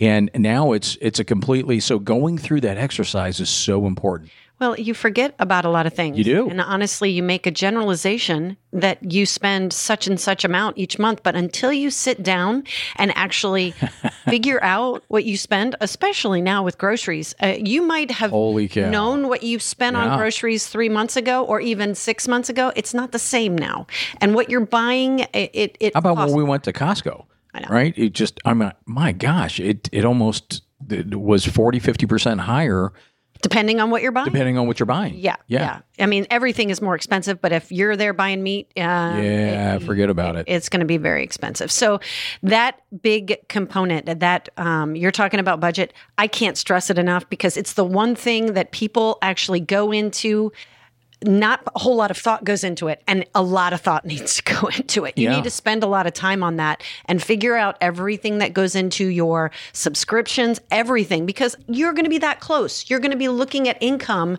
and 0.00 0.30
now 0.34 0.72
it's 0.72 0.96
it's 1.00 1.18
a 1.18 1.24
completely 1.24 1.78
so 1.78 1.98
going 1.98 2.38
through 2.38 2.60
that 2.62 2.78
exercise 2.78 3.40
is 3.40 3.50
so 3.50 3.86
important 3.86 4.30
Well, 4.62 4.78
you 4.78 4.94
forget 4.94 5.34
about 5.40 5.64
a 5.64 5.68
lot 5.70 5.86
of 5.86 5.92
things. 5.92 6.16
You 6.16 6.22
do. 6.22 6.48
And 6.48 6.60
honestly, 6.60 7.10
you 7.10 7.20
make 7.20 7.48
a 7.48 7.50
generalization 7.50 8.56
that 8.72 9.12
you 9.12 9.26
spend 9.26 9.72
such 9.72 10.06
and 10.06 10.20
such 10.20 10.44
amount 10.44 10.78
each 10.78 11.00
month, 11.00 11.24
but 11.24 11.34
until 11.34 11.72
you 11.72 11.90
sit 11.90 12.22
down 12.22 12.62
and 12.94 13.12
actually 13.16 13.72
figure 14.28 14.62
out 14.62 15.02
what 15.08 15.24
you 15.24 15.36
spend, 15.36 15.74
especially 15.80 16.40
now 16.40 16.62
with 16.62 16.78
groceries, 16.78 17.34
uh, 17.42 17.54
you 17.58 17.82
might 17.82 18.12
have 18.12 18.30
Holy 18.30 18.68
cow. 18.68 18.88
known 18.88 19.26
what 19.28 19.42
you 19.42 19.58
spent 19.58 19.96
Yeah. 19.96 20.10
on 20.12 20.18
groceries 20.18 20.68
3 20.68 20.88
months 20.88 21.16
ago 21.16 21.44
or 21.44 21.60
even 21.60 21.96
6 21.96 22.28
months 22.28 22.48
ago. 22.48 22.70
It's 22.76 22.94
not 22.94 23.10
the 23.10 23.18
same 23.18 23.58
now. 23.58 23.88
And 24.20 24.32
what 24.36 24.48
you're 24.48 24.64
buying 24.64 25.18
it 25.34 25.50
it, 25.52 25.76
it 25.80 25.94
how 25.94 25.98
about 25.98 26.16
costs- 26.18 26.32
when 26.32 26.44
we 26.44 26.48
went 26.48 26.62
to 26.64 26.72
costco 26.72 27.24
I 27.52 27.60
know. 27.62 27.66
right 27.68 27.92
it 27.98 28.12
just 28.14 28.38
i 28.44 28.54
mean 28.54 28.72
my 28.86 29.10
gosh 29.12 29.58
it 29.60 29.88
it 29.92 30.04
almost 30.04 30.62
it 30.88 31.14
was 31.16 31.44
40 31.44 31.80
50% 31.80 32.40
higher 32.40 32.92
depending 33.42 33.80
on 33.80 33.90
what 33.90 34.02
you're 34.02 34.12
buying. 34.12 34.24
depending 34.24 34.56
on 34.56 34.66
what 34.66 34.78
you're 34.78 34.86
buying 34.86 35.14
yeah, 35.14 35.36
yeah, 35.46 35.80
I 35.98 36.06
mean, 36.06 36.26
everything 36.30 36.70
is 36.70 36.80
more 36.80 36.94
expensive, 36.94 37.40
but 37.40 37.52
if 37.52 37.70
you're 37.70 37.96
there 37.96 38.12
buying 38.12 38.42
meat, 38.42 38.72
uh, 38.76 38.80
yeah 39.20 39.78
forget 39.78 40.08
about 40.08 40.36
it 40.36 40.46
it's 40.48 40.68
going 40.68 40.80
to 40.80 40.86
be 40.86 40.96
very 40.96 41.22
expensive. 41.22 41.70
So 41.70 42.00
that 42.42 42.80
big 43.02 43.36
component 43.48 44.20
that 44.20 44.48
um, 44.56 44.96
you're 44.96 45.10
talking 45.10 45.40
about 45.40 45.60
budget, 45.60 45.92
I 46.18 46.26
can't 46.26 46.56
stress 46.56 46.90
it 46.90 46.98
enough 46.98 47.28
because 47.28 47.56
it's 47.56 47.74
the 47.74 47.84
one 47.84 48.14
thing 48.14 48.54
that 48.54 48.72
people 48.72 49.18
actually 49.22 49.60
go 49.60 49.92
into. 49.92 50.52
Not 51.24 51.60
a 51.74 51.78
whole 51.78 51.96
lot 51.96 52.10
of 52.10 52.16
thought 52.16 52.44
goes 52.44 52.64
into 52.64 52.88
it, 52.88 53.02
and 53.06 53.24
a 53.34 53.42
lot 53.42 53.72
of 53.72 53.80
thought 53.80 54.04
needs 54.12 54.36
to 54.40 54.42
go 54.54 54.68
into 54.68 55.04
it. 55.04 55.16
You 55.16 55.28
Yeah. 55.30 55.36
need 55.36 55.44
to 55.44 55.50
spend 55.50 55.82
a 55.82 55.86
lot 55.86 56.06
of 56.06 56.12
time 56.14 56.42
on 56.42 56.56
that 56.56 56.82
and 57.06 57.22
figure 57.22 57.56
out 57.56 57.76
everything 57.80 58.38
that 58.38 58.52
goes 58.54 58.74
into 58.74 59.06
your 59.06 59.50
subscriptions, 59.72 60.60
everything, 60.70 61.26
because 61.26 61.56
you're 61.68 61.92
going 61.92 62.04
to 62.04 62.10
be 62.10 62.18
that 62.18 62.40
close. 62.40 62.88
You're 62.88 63.00
going 63.00 63.10
to 63.12 63.16
be 63.16 63.28
looking 63.28 63.68
at 63.68 63.76
income 63.80 64.38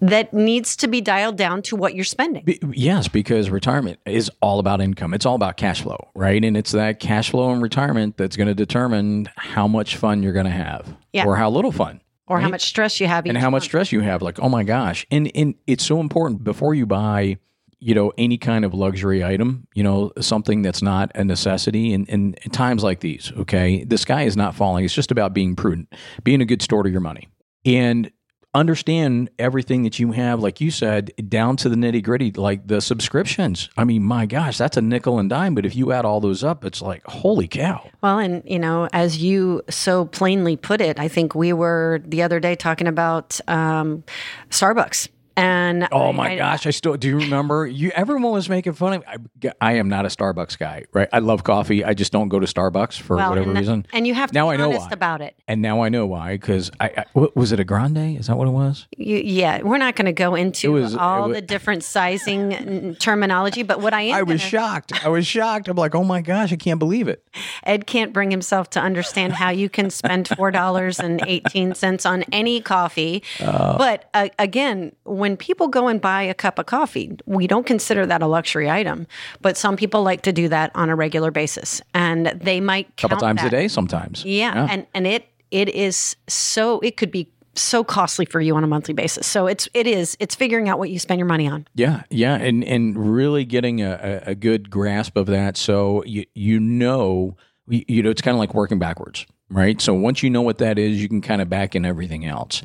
that 0.00 0.32
needs 0.34 0.76
to 0.76 0.88
be 0.88 1.00
dialed 1.00 1.36
down 1.36 1.62
to 1.62 1.74
what 1.74 1.94
you're 1.94 2.04
spending. 2.04 2.44
Be- 2.44 2.60
yes 2.72 3.08
because 3.08 3.48
retirement 3.48 3.98
is 4.04 4.30
all 4.42 4.58
about 4.58 4.82
income 4.82 5.14
it's 5.14 5.24
all 5.24 5.34
about 5.36 5.56
cash 5.56 5.80
flow 5.80 5.96
right 6.14 6.44
and 6.44 6.54
it's 6.54 6.72
that 6.72 7.00
cash 7.00 7.30
flow 7.30 7.50
in 7.54 7.62
retirement 7.62 8.18
that's 8.18 8.36
going 8.36 8.46
to 8.48 8.54
determine 8.54 9.30
how 9.36 9.66
much 9.66 9.96
fun 9.96 10.22
you're 10.22 10.34
going 10.34 10.44
to 10.44 10.52
have 10.52 10.94
Yeah. 11.14 11.24
or 11.24 11.36
how 11.36 11.48
little 11.48 11.72
fun 11.72 12.02
or 12.26 12.40
how 12.40 12.48
much 12.48 12.66
stress 12.66 13.00
you 13.00 13.06
have 13.06 13.26
and 13.26 13.38
how 13.38 13.50
much 13.50 13.64
stress 13.64 13.92
you 13.92 14.00
have. 14.00 14.22
Like, 14.22 14.38
oh 14.40 14.48
my 14.48 14.64
gosh. 14.64 15.06
And 15.10 15.30
and 15.34 15.54
it's 15.66 15.84
so 15.84 16.00
important 16.00 16.44
before 16.44 16.74
you 16.74 16.86
buy, 16.86 17.38
you 17.78 17.94
know, 17.94 18.12
any 18.18 18.38
kind 18.38 18.64
of 18.64 18.74
luxury 18.74 19.24
item, 19.24 19.66
you 19.74 19.82
know, 19.82 20.12
something 20.20 20.62
that's 20.62 20.82
not 20.82 21.12
a 21.14 21.24
necessity. 21.24 21.92
And 21.92 22.08
in 22.08 22.34
times 22.52 22.82
like 22.82 23.00
these, 23.00 23.32
okay, 23.36 23.84
the 23.84 23.98
sky 23.98 24.22
is 24.22 24.36
not 24.36 24.54
falling. 24.54 24.84
It's 24.84 24.94
just 24.94 25.10
about 25.10 25.34
being 25.34 25.54
prudent, 25.54 25.92
being 26.24 26.40
a 26.40 26.46
good 26.46 26.62
steward 26.62 26.86
of 26.86 26.92
your 26.92 27.00
money. 27.00 27.28
And 27.64 28.10
understand 28.58 29.30
everything 29.38 29.82
that 29.84 29.98
you 29.98 30.12
have, 30.12 30.40
like 30.40 30.60
you 30.60 30.70
said, 30.70 31.12
down 31.28 31.56
to 31.58 31.68
the 31.68 31.76
nitty 31.76 32.02
gritty, 32.02 32.32
like 32.32 32.66
the 32.66 32.80
subscriptions. 32.80 33.68
I 33.76 33.84
mean, 33.84 34.02
my 34.02 34.26
gosh, 34.26 34.58
that's 34.58 34.76
a 34.76 34.82
nickel 34.82 35.18
and 35.18 35.28
dime. 35.30 35.54
But 35.54 35.66
if 35.66 35.76
you 35.76 35.92
add 35.92 36.04
all 36.04 36.20
those 36.20 36.42
up, 36.42 36.64
it's 36.64 36.82
like, 36.82 37.04
holy 37.06 37.48
cow. 37.48 37.88
Well, 38.02 38.18
and 38.18 38.42
you 38.46 38.58
know, 38.58 38.88
as 38.92 39.18
you 39.22 39.62
so 39.68 40.06
plainly 40.06 40.56
put 40.56 40.80
it, 40.80 40.98
I 40.98 41.08
think 41.08 41.34
we 41.34 41.52
were 41.52 42.00
the 42.04 42.22
other 42.22 42.40
day 42.40 42.56
talking 42.56 42.86
about 42.86 43.40
um, 43.48 44.04
Starbucks. 44.50 45.08
And 45.36 45.86
Oh 45.92 46.12
my 46.12 46.32
I- 46.32 46.36
gosh! 46.36 46.66
I 46.66 46.70
still 46.70 46.96
do 46.96 47.08
you 47.08 47.18
remember 47.18 47.66
you. 47.66 47.90
Everyone 47.94 48.32
was 48.32 48.48
making 48.48 48.72
fun 48.72 48.94
of. 48.94 49.04
I, 49.06 49.16
I 49.60 49.72
am 49.74 49.88
not 49.88 50.06
a 50.06 50.08
Starbucks 50.08 50.58
guy, 50.58 50.84
right? 50.92 51.08
I 51.12 51.18
love 51.18 51.44
coffee. 51.44 51.84
I 51.84 51.92
just 51.94 52.10
don't 52.12 52.28
go 52.28 52.40
to 52.40 52.46
Starbucks 52.46 52.98
for 53.00 53.16
well, 53.16 53.28
whatever 53.30 53.50
and, 53.50 53.58
reason. 53.58 53.86
and 53.92 54.06
you 54.06 54.14
have 54.14 54.30
to 54.30 54.34
Now 54.34 54.48
be 54.48 54.54
I 54.54 54.56
know 54.56 54.68
honest 54.70 54.86
why. 54.86 54.92
about 54.92 55.20
it. 55.20 55.36
And 55.46 55.60
now 55.60 55.82
I 55.82 55.90
know 55.90 56.06
why. 56.06 56.34
Because 56.38 56.70
I, 56.80 56.86
I 56.96 57.04
what, 57.12 57.36
was 57.36 57.52
it 57.52 57.60
a 57.60 57.64
grande? 57.64 58.18
Is 58.18 58.28
that 58.28 58.36
what 58.36 58.48
it 58.48 58.52
was? 58.52 58.86
You, 58.96 59.18
yeah, 59.18 59.60
we're 59.62 59.76
not 59.78 59.94
going 59.94 60.06
to 60.06 60.12
go 60.12 60.34
into 60.34 60.72
was- 60.72 60.96
all 60.96 61.22
wa- 61.28 61.34
the 61.34 61.42
different 61.42 61.84
sizing 61.84 62.96
terminology, 62.98 63.62
but 63.62 63.80
what 63.80 63.92
I 63.92 64.02
am 64.02 64.14
I 64.14 64.22
was 64.22 64.40
gonna- 64.40 64.50
shocked. 64.50 65.04
I 65.04 65.08
was 65.08 65.26
shocked. 65.26 65.68
I'm 65.68 65.76
like, 65.76 65.94
oh 65.94 66.04
my 66.04 66.22
gosh, 66.22 66.52
I 66.52 66.56
can't 66.56 66.78
believe 66.78 67.08
it. 67.08 67.26
Ed 67.64 67.86
can't 67.86 68.12
bring 68.12 68.30
himself 68.30 68.70
to 68.70 68.80
understand 68.80 69.34
how 69.34 69.50
you 69.50 69.68
can 69.68 69.90
spend 69.90 70.28
four 70.28 70.50
dollars 70.50 70.98
and 70.98 71.22
eighteen 71.26 71.74
cents 71.74 72.06
on 72.06 72.22
any 72.32 72.60
coffee. 72.60 73.22
Uh. 73.40 73.76
but 73.76 74.08
uh, 74.14 74.28
again, 74.38 74.92
when 75.04 75.25
people 75.34 75.68
go 75.68 75.88
and 75.88 75.98
buy 75.98 76.20
a 76.22 76.34
cup 76.34 76.58
of 76.58 76.66
coffee, 76.66 77.16
we 77.24 77.46
don't 77.46 77.64
consider 77.64 78.04
that 78.04 78.20
a 78.20 78.26
luxury 78.26 78.68
item. 78.68 79.06
But 79.40 79.56
some 79.56 79.76
people 79.76 80.02
like 80.02 80.20
to 80.22 80.32
do 80.32 80.46
that 80.50 80.70
on 80.74 80.90
a 80.90 80.94
regular 80.94 81.30
basis, 81.30 81.80
and 81.94 82.26
they 82.26 82.60
might 82.60 82.88
A 82.90 83.00
couple 83.00 83.16
times 83.16 83.40
that. 83.40 83.46
a 83.46 83.50
day, 83.50 83.68
sometimes. 83.68 84.22
Yeah, 84.26 84.66
and 84.70 84.86
and 84.92 85.06
it 85.06 85.26
it 85.50 85.70
is 85.70 86.16
so 86.28 86.80
it 86.80 86.98
could 86.98 87.10
be 87.10 87.32
so 87.54 87.82
costly 87.82 88.26
for 88.26 88.38
you 88.38 88.54
on 88.54 88.62
a 88.62 88.66
monthly 88.66 88.92
basis. 88.92 89.26
So 89.26 89.46
it's 89.46 89.66
it 89.72 89.86
is 89.86 90.14
it's 90.20 90.34
figuring 90.34 90.68
out 90.68 90.78
what 90.78 90.90
you 90.90 90.98
spend 90.98 91.18
your 91.18 91.26
money 91.26 91.48
on. 91.48 91.66
Yeah, 91.74 92.02
yeah, 92.10 92.34
and 92.34 92.62
and 92.64 93.16
really 93.16 93.46
getting 93.46 93.80
a, 93.80 94.22
a, 94.26 94.30
a 94.32 94.34
good 94.34 94.68
grasp 94.68 95.16
of 95.16 95.24
that, 95.28 95.56
so 95.56 96.04
you 96.04 96.26
you 96.34 96.60
know 96.60 97.36
you, 97.66 97.82
you 97.88 98.02
know 98.02 98.10
it's 98.10 98.20
kind 98.20 98.34
of 98.34 98.38
like 98.38 98.52
working 98.52 98.78
backwards, 98.78 99.24
right? 99.48 99.80
So 99.80 99.94
once 99.94 100.22
you 100.22 100.28
know 100.28 100.42
what 100.42 100.58
that 100.58 100.78
is, 100.78 101.00
you 101.00 101.08
can 101.08 101.22
kind 101.22 101.40
of 101.40 101.48
back 101.48 101.74
in 101.74 101.86
everything 101.86 102.26
else. 102.26 102.62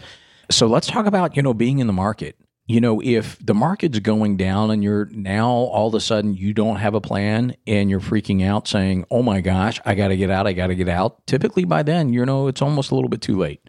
So 0.50 0.68
let's 0.68 0.88
talk 0.88 1.06
about 1.06 1.38
you 1.38 1.42
know 1.44 1.54
being 1.54 1.80
in 1.80 1.88
the 1.88 1.94
market. 1.94 2.36
You 2.72 2.80
know, 2.80 3.02
if 3.04 3.38
the 3.46 3.54
market's 3.54 4.00
going 4.00 4.38
down 4.38 4.72
and 4.72 4.82
you're 4.82 5.08
now 5.08 5.50
all 5.50 5.90
of 5.90 5.94
a 5.94 6.00
sudden 6.00 6.36
you 6.36 6.54
don't 6.54 6.78
have 6.78 6.94
a 6.94 7.02
plan 7.02 7.54
and 7.68 7.90
you're 7.90 8.00
freaking 8.00 8.46
out 8.48 8.66
saying, 8.66 9.04
"Oh 9.12 9.22
my 9.22 9.42
gosh, 9.42 9.82
I 9.84 9.94
got 9.94 10.08
to 10.08 10.16
get 10.16 10.30
out, 10.30 10.48
I 10.48 10.54
got 10.54 10.68
to 10.68 10.76
get 10.76 10.88
out." 10.88 11.28
Typically 11.28 11.66
by 11.66 11.84
then, 11.84 12.14
you 12.14 12.26
know, 12.26 12.48
it's 12.48 12.62
almost 12.62 12.92
a 12.92 12.96
little 12.96 13.10
bit 13.10 13.20
too 13.20 13.38
late. 13.38 13.60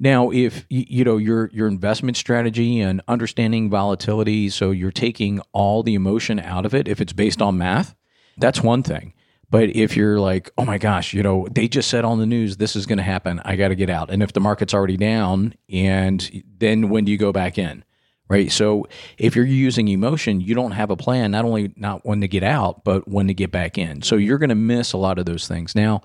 Now, 0.00 0.30
if 0.30 0.66
you 0.68 1.04
know 1.04 1.18
your 1.18 1.50
your 1.52 1.68
investment 1.68 2.16
strategy 2.16 2.80
and 2.80 3.00
understanding 3.06 3.70
volatility, 3.70 4.48
so 4.48 4.72
you're 4.72 4.90
taking 4.90 5.40
all 5.52 5.84
the 5.84 5.94
emotion 5.94 6.40
out 6.40 6.66
of 6.66 6.74
it. 6.74 6.88
If 6.88 7.00
it's 7.00 7.12
based 7.12 7.40
on 7.40 7.58
math, 7.58 7.94
that's 8.38 8.60
one 8.60 8.82
thing. 8.82 9.14
But 9.50 9.68
if 9.76 9.96
you're 9.96 10.18
like, 10.18 10.50
oh 10.58 10.64
my 10.64 10.78
gosh, 10.78 11.14
you 11.14 11.22
know, 11.22 11.46
they 11.48 11.68
just 11.68 11.88
said 11.88 12.04
on 12.04 12.18
the 12.18 12.26
news 12.26 12.56
this 12.56 12.74
is 12.74 12.86
going 12.86 12.98
to 12.98 13.04
happen, 13.04 13.40
I 13.44 13.54
got 13.54 13.68
to 13.68 13.76
get 13.76 13.88
out. 13.88 14.10
And 14.10 14.20
if 14.20 14.32
the 14.32 14.40
market's 14.40 14.74
already 14.74 14.96
down, 14.96 15.54
and 15.72 16.42
then 16.58 16.88
when 16.88 17.04
do 17.04 17.12
you 17.12 17.18
go 17.18 17.30
back 17.30 17.56
in? 17.56 17.84
Right. 18.32 18.50
So 18.50 18.86
if 19.18 19.36
you're 19.36 19.44
using 19.44 19.88
emotion, 19.88 20.40
you 20.40 20.54
don't 20.54 20.70
have 20.72 20.88
a 20.88 20.96
plan, 20.96 21.32
not 21.32 21.44
only 21.44 21.74
not 21.76 22.06
when 22.06 22.22
to 22.22 22.28
get 22.28 22.42
out, 22.42 22.82
but 22.82 23.06
when 23.06 23.26
to 23.26 23.34
get 23.34 23.50
back 23.50 23.76
in. 23.76 24.00
So 24.00 24.16
you're 24.16 24.38
going 24.38 24.48
to 24.48 24.54
miss 24.54 24.94
a 24.94 24.96
lot 24.96 25.18
of 25.18 25.26
those 25.26 25.46
things. 25.46 25.74
Now, 25.74 26.00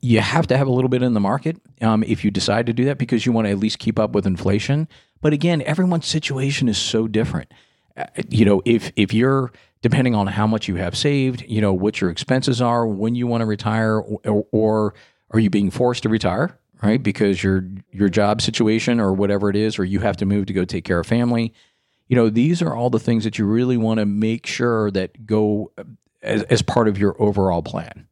you 0.00 0.18
have 0.18 0.48
to 0.48 0.56
have 0.56 0.66
a 0.66 0.72
little 0.72 0.88
bit 0.88 1.04
in 1.04 1.14
the 1.14 1.20
market 1.20 1.58
um, 1.80 2.02
if 2.02 2.24
you 2.24 2.32
decide 2.32 2.66
to 2.66 2.72
do 2.72 2.84
that 2.86 2.98
because 2.98 3.24
you 3.24 3.30
want 3.30 3.46
to 3.46 3.52
at 3.52 3.60
least 3.60 3.78
keep 3.78 3.96
up 3.96 4.10
with 4.10 4.26
inflation. 4.26 4.88
But 5.20 5.32
again, 5.32 5.62
everyone's 5.62 6.08
situation 6.08 6.68
is 6.68 6.78
so 6.78 7.06
different. 7.06 7.54
Uh, 7.96 8.06
you 8.28 8.44
know, 8.44 8.60
if 8.64 8.90
if 8.96 9.14
you're 9.14 9.52
depending 9.82 10.16
on 10.16 10.26
how 10.26 10.48
much 10.48 10.66
you 10.66 10.74
have 10.76 10.96
saved, 10.96 11.44
you 11.46 11.60
know 11.60 11.72
what 11.72 12.00
your 12.00 12.10
expenses 12.10 12.60
are, 12.60 12.84
when 12.84 13.14
you 13.14 13.28
want 13.28 13.42
to 13.42 13.46
retire, 13.46 14.00
or, 14.00 14.46
or 14.50 14.94
are 15.30 15.38
you 15.38 15.48
being 15.48 15.70
forced 15.70 16.02
to 16.02 16.08
retire, 16.08 16.58
right? 16.82 17.02
Because 17.02 17.42
your 17.42 17.66
your 17.90 18.08
job 18.08 18.40
situation 18.40 19.00
or 19.00 19.12
whatever 19.12 19.48
it 19.50 19.56
is, 19.56 19.78
or 19.78 19.84
you 19.84 20.00
have 20.00 20.16
to 20.18 20.26
move 20.26 20.46
to 20.46 20.52
go 20.52 20.64
take 20.64 20.84
care 20.84 21.00
of 21.00 21.06
family. 21.06 21.52
You 22.08 22.16
know, 22.16 22.28
these 22.28 22.60
are 22.60 22.74
all 22.74 22.90
the 22.90 22.98
things 22.98 23.24
that 23.24 23.38
you 23.38 23.46
really 23.46 23.76
want 23.76 23.98
to 23.98 24.06
make 24.06 24.46
sure 24.46 24.90
that 24.90 25.24
go 25.26 25.72
uh, 25.78 25.84
as, 26.22 26.42
as 26.44 26.62
part 26.62 26.88
of 26.88 26.98
your 26.98 27.20
overall 27.20 27.62
plan 27.62 28.06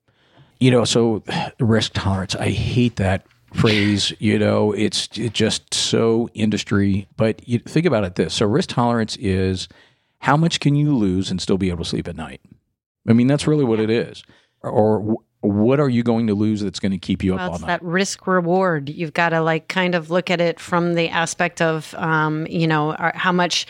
you 0.61 0.71
know 0.71 0.85
so 0.85 1.25
risk 1.59 1.93
tolerance 1.95 2.37
i 2.37 2.51
hate 2.51 2.97
that 2.97 3.27
phrase 3.53 4.13
you 4.21 4.39
know 4.39 4.73
it's 4.73 5.09
it 5.19 5.33
just 5.33 5.75
so 5.75 6.29
industry 6.35 7.09
but 7.17 7.47
you 7.49 7.59
think 7.59 7.87
about 7.87 8.05
it 8.05 8.15
this 8.15 8.35
so 8.35 8.47
risk 8.47 8.69
tolerance 8.69 9.17
is 9.17 9.67
how 10.19 10.37
much 10.37 10.61
can 10.61 10.77
you 10.77 10.95
lose 10.95 11.31
and 11.31 11.41
still 11.41 11.59
be 11.59 11.71
able 11.71 11.83
to 11.83 11.89
sleep 11.91 12.07
at 12.07 12.15
night 12.15 12.41
i 13.09 13.13
mean 13.13 13.27
that's 13.27 13.47
really 13.47 13.65
what 13.65 13.81
it 13.81 13.91
is 13.91 14.23
or 14.63 15.17
what 15.43 15.81
are 15.81 15.89
you 15.89 16.03
going 16.03 16.27
to 16.27 16.35
lose 16.35 16.61
that's 16.61 16.81
going 16.81 16.93
to 16.93 16.99
keep 16.99 17.25
you 17.25 17.33
up 17.33 17.39
Well, 17.39 17.49
all 17.49 17.55
it's 17.55 17.63
night 17.63 17.69
that 17.69 17.83
risk 17.83 18.27
reward. 18.27 18.91
You've 18.91 19.15
got 19.15 19.31
to 19.31 19.41
like 19.41 19.69
kind 19.69 19.95
of 19.95 20.11
look 20.11 20.31
at 20.31 20.39
it 20.39 20.61
from 20.61 20.95
the 20.95 21.09
aspect 21.09 21.63
of, 21.63 21.95
um, 21.95 22.47
you 22.47 22.67
know, 22.67 22.95
how 23.15 23.33
much 23.33 23.67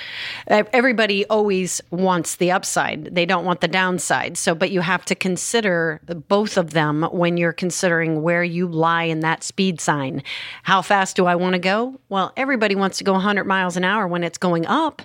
everybody 0.49 1.25
always 1.27 1.81
wants 1.93 2.37
the 2.37 2.51
upside. 2.51 3.15
They 3.15 3.25
don't 3.25 3.45
want 3.45 3.61
the 3.61 3.69
downside. 3.69 4.37
So, 4.37 4.55
but 4.55 4.73
you 4.73 4.81
have 4.81 5.05
to 5.07 5.15
consider 5.15 6.01
both 6.29 6.57
of 6.57 6.71
them 6.71 7.05
when 7.13 7.37
you're 7.37 7.53
considering 7.53 8.23
where 8.23 8.43
you 8.43 8.67
lie 8.67 9.05
in 9.05 9.21
that 9.21 9.45
speed 9.45 9.81
sign. 9.81 10.25
How 10.65 10.83
fast 10.83 11.15
do 11.15 11.27
I 11.27 11.37
want 11.37 11.53
to 11.53 11.61
go? 11.61 12.01
Well, 12.09 12.33
everybody 12.37 12.75
wants 12.75 12.99
to 12.99 13.05
go 13.05 13.13
100 13.13 13.45
miles 13.45 13.77
an 13.77 13.85
hour 13.85 14.09
when 14.09 14.25
it's 14.25 14.39
going 14.39 14.67
up. 14.67 15.03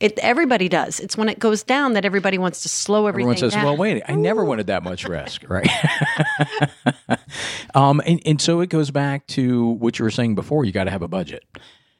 It 0.00 0.18
everybody 0.18 0.68
does. 0.68 0.98
It's 0.98 1.16
when 1.16 1.28
it 1.28 1.38
goes 1.38 1.62
down 1.62 1.92
that 1.92 2.04
everybody 2.04 2.38
wants 2.38 2.62
to 2.62 2.68
slow 2.68 3.06
everything 3.06 3.30
Everyone 3.30 3.50
says, 3.50 3.52
down. 3.52 3.64
"Well, 3.64 3.76
wait, 3.76 4.02
I 4.08 4.16
never 4.16 4.44
wanted 4.44 4.66
that 4.66 4.82
much 4.82 5.04
risk, 5.04 5.48
right?" 5.48 5.68
um, 7.74 8.00
and, 8.06 8.20
and 8.24 8.40
so 8.40 8.60
it 8.60 8.68
goes 8.68 8.90
back 8.90 9.26
to 9.28 9.66
what 9.66 9.98
you 9.98 10.04
were 10.04 10.10
saying 10.10 10.34
before. 10.34 10.64
You 10.64 10.72
got 10.72 10.84
to 10.84 10.90
have 10.90 11.02
a 11.02 11.08
budget. 11.08 11.44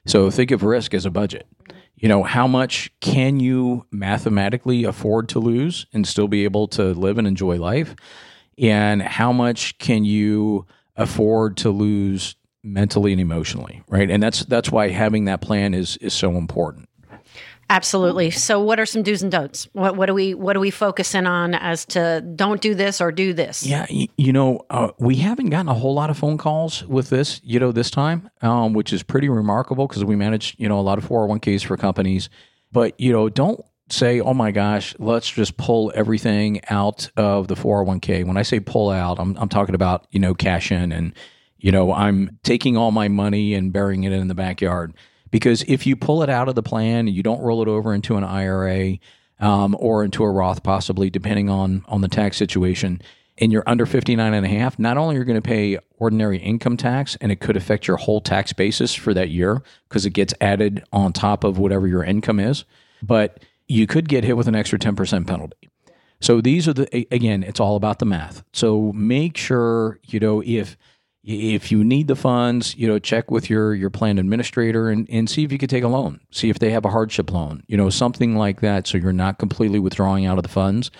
So 0.06 0.30
think 0.30 0.50
of 0.50 0.62
risk 0.62 0.94
as 0.94 1.04
a 1.04 1.10
budget. 1.10 1.46
You 1.96 2.08
know, 2.08 2.22
how 2.22 2.46
much 2.46 2.92
can 3.00 3.40
you 3.40 3.84
mathematically 3.90 4.84
afford 4.84 5.28
to 5.30 5.40
lose 5.40 5.86
and 5.92 6.06
still 6.06 6.28
be 6.28 6.44
able 6.44 6.68
to 6.68 6.94
live 6.94 7.18
and 7.18 7.26
enjoy 7.26 7.56
life? 7.56 7.94
And 8.56 9.02
how 9.02 9.32
much 9.32 9.78
can 9.78 10.04
you 10.04 10.66
afford 10.96 11.56
to 11.58 11.70
lose 11.70 12.36
mentally 12.62 13.12
and 13.12 13.20
emotionally, 13.20 13.82
right? 13.88 14.10
And 14.10 14.22
that's 14.22 14.44
that's 14.44 14.70
why 14.70 14.88
having 14.88 15.24
that 15.26 15.40
plan 15.40 15.74
is 15.74 15.96
is 15.98 16.14
so 16.14 16.36
important. 16.36 16.87
Absolutely. 17.70 18.30
So, 18.30 18.60
what 18.60 18.80
are 18.80 18.86
some 18.86 19.02
do's 19.02 19.22
and 19.22 19.30
don'ts? 19.30 19.68
What, 19.72 19.96
what 19.96 20.06
do 20.06 20.14
we 20.14 20.32
what 20.32 20.54
do 20.54 20.60
we 20.60 20.70
focus 20.70 21.14
in 21.14 21.26
on 21.26 21.54
as 21.54 21.84
to 21.86 22.22
don't 22.22 22.60
do 22.62 22.74
this 22.74 23.00
or 23.00 23.12
do 23.12 23.34
this? 23.34 23.66
Yeah, 23.66 23.86
y- 23.90 24.08
you 24.16 24.32
know, 24.32 24.62
uh, 24.70 24.92
we 24.98 25.16
haven't 25.16 25.50
gotten 25.50 25.68
a 25.68 25.74
whole 25.74 25.92
lot 25.94 26.08
of 26.08 26.16
phone 26.16 26.38
calls 26.38 26.84
with 26.86 27.10
this, 27.10 27.40
you 27.44 27.60
know, 27.60 27.70
this 27.70 27.90
time, 27.90 28.30
um, 28.40 28.72
which 28.72 28.92
is 28.92 29.02
pretty 29.02 29.28
remarkable 29.28 29.86
because 29.86 30.02
we 30.04 30.16
manage, 30.16 30.54
you 30.58 30.68
know, 30.68 30.78
a 30.78 30.82
lot 30.82 30.96
of 30.96 31.06
401ks 31.06 31.64
for 31.64 31.76
companies. 31.76 32.30
But, 32.72 32.98
you 32.98 33.12
know, 33.12 33.28
don't 33.28 33.62
say, 33.90 34.20
oh 34.20 34.34
my 34.34 34.50
gosh, 34.50 34.94
let's 34.98 35.28
just 35.30 35.56
pull 35.56 35.92
everything 35.94 36.60
out 36.70 37.10
of 37.16 37.48
the 37.48 37.54
401k. 37.54 38.24
When 38.26 38.36
I 38.36 38.42
say 38.42 38.60
pull 38.60 38.90
out, 38.90 39.18
I'm, 39.18 39.36
I'm 39.36 39.48
talking 39.48 39.74
about, 39.74 40.06
you 40.10 40.20
know, 40.20 40.34
cash 40.34 40.70
in 40.72 40.92
and, 40.92 41.12
you 41.58 41.72
know, 41.72 41.92
I'm 41.92 42.38
taking 42.42 42.76
all 42.76 42.92
my 42.92 43.08
money 43.08 43.54
and 43.54 43.72
burying 43.72 44.04
it 44.04 44.12
in 44.12 44.28
the 44.28 44.34
backyard. 44.34 44.94
Because 45.30 45.62
if 45.68 45.86
you 45.86 45.96
pull 45.96 46.22
it 46.22 46.30
out 46.30 46.48
of 46.48 46.54
the 46.54 46.62
plan 46.62 47.06
and 47.06 47.10
you 47.10 47.22
don't 47.22 47.40
roll 47.40 47.62
it 47.62 47.68
over 47.68 47.92
into 47.94 48.16
an 48.16 48.24
IRA, 48.24 48.98
um, 49.40 49.76
or 49.78 50.04
into 50.04 50.24
a 50.24 50.30
Roth, 50.30 50.62
possibly 50.62 51.10
depending 51.10 51.48
on 51.48 51.84
on 51.88 52.00
the 52.00 52.08
tax 52.08 52.36
situation. 52.36 53.00
And 53.40 53.52
you're 53.52 53.64
under 53.68 53.86
59 53.86 54.34
and 54.34 54.44
a 54.44 54.48
half, 54.48 54.80
not 54.80 54.96
only 54.96 55.14
are 55.14 55.20
you 55.20 55.24
going 55.24 55.40
to 55.40 55.48
pay 55.48 55.78
ordinary 55.98 56.38
income 56.38 56.76
tax 56.76 57.16
and 57.20 57.30
it 57.30 57.38
could 57.38 57.56
affect 57.56 57.86
your 57.86 57.96
whole 57.96 58.20
tax 58.20 58.52
basis 58.52 58.94
for 58.94 59.14
that 59.14 59.28
year 59.28 59.62
because 59.88 60.04
it 60.04 60.10
gets 60.10 60.34
added 60.40 60.82
on 60.92 61.12
top 61.12 61.44
of 61.44 61.56
whatever 61.56 61.86
your 61.86 62.02
income 62.02 62.40
is, 62.40 62.64
but 63.00 63.44
you 63.68 63.86
could 63.86 64.08
get 64.08 64.24
hit 64.24 64.36
with 64.36 64.48
an 64.48 64.56
extra 64.56 64.76
10% 64.76 65.26
penalty. 65.26 65.68
So 66.20 66.40
these 66.40 66.66
are 66.66 66.72
the 66.72 67.06
again, 67.12 67.44
it's 67.44 67.60
all 67.60 67.76
about 67.76 68.00
the 68.00 68.06
math. 68.06 68.42
So 68.52 68.92
make 68.92 69.36
sure, 69.36 70.00
you 70.02 70.18
know, 70.18 70.42
if 70.44 70.76
if 71.28 71.70
you 71.70 71.84
need 71.84 72.08
the 72.08 72.16
funds, 72.16 72.74
you 72.74 72.88
know, 72.88 72.98
check 72.98 73.30
with 73.30 73.50
your 73.50 73.74
your 73.74 73.90
plan 73.90 74.18
administrator 74.18 74.88
and, 74.88 75.06
and 75.10 75.28
see 75.28 75.44
if 75.44 75.52
you 75.52 75.58
could 75.58 75.68
take 75.68 75.84
a 75.84 75.88
loan. 75.88 76.20
See 76.30 76.48
if 76.48 76.58
they 76.58 76.70
have 76.70 76.86
a 76.86 76.90
hardship 76.90 77.30
loan, 77.30 77.62
you 77.66 77.76
know, 77.76 77.90
something 77.90 78.34
like 78.34 78.62
that 78.62 78.86
so 78.86 78.96
you're 78.96 79.12
not 79.12 79.38
completely 79.38 79.78
withdrawing 79.78 80.24
out 80.24 80.38
of 80.38 80.42
the 80.42 80.48
funds, 80.48 80.90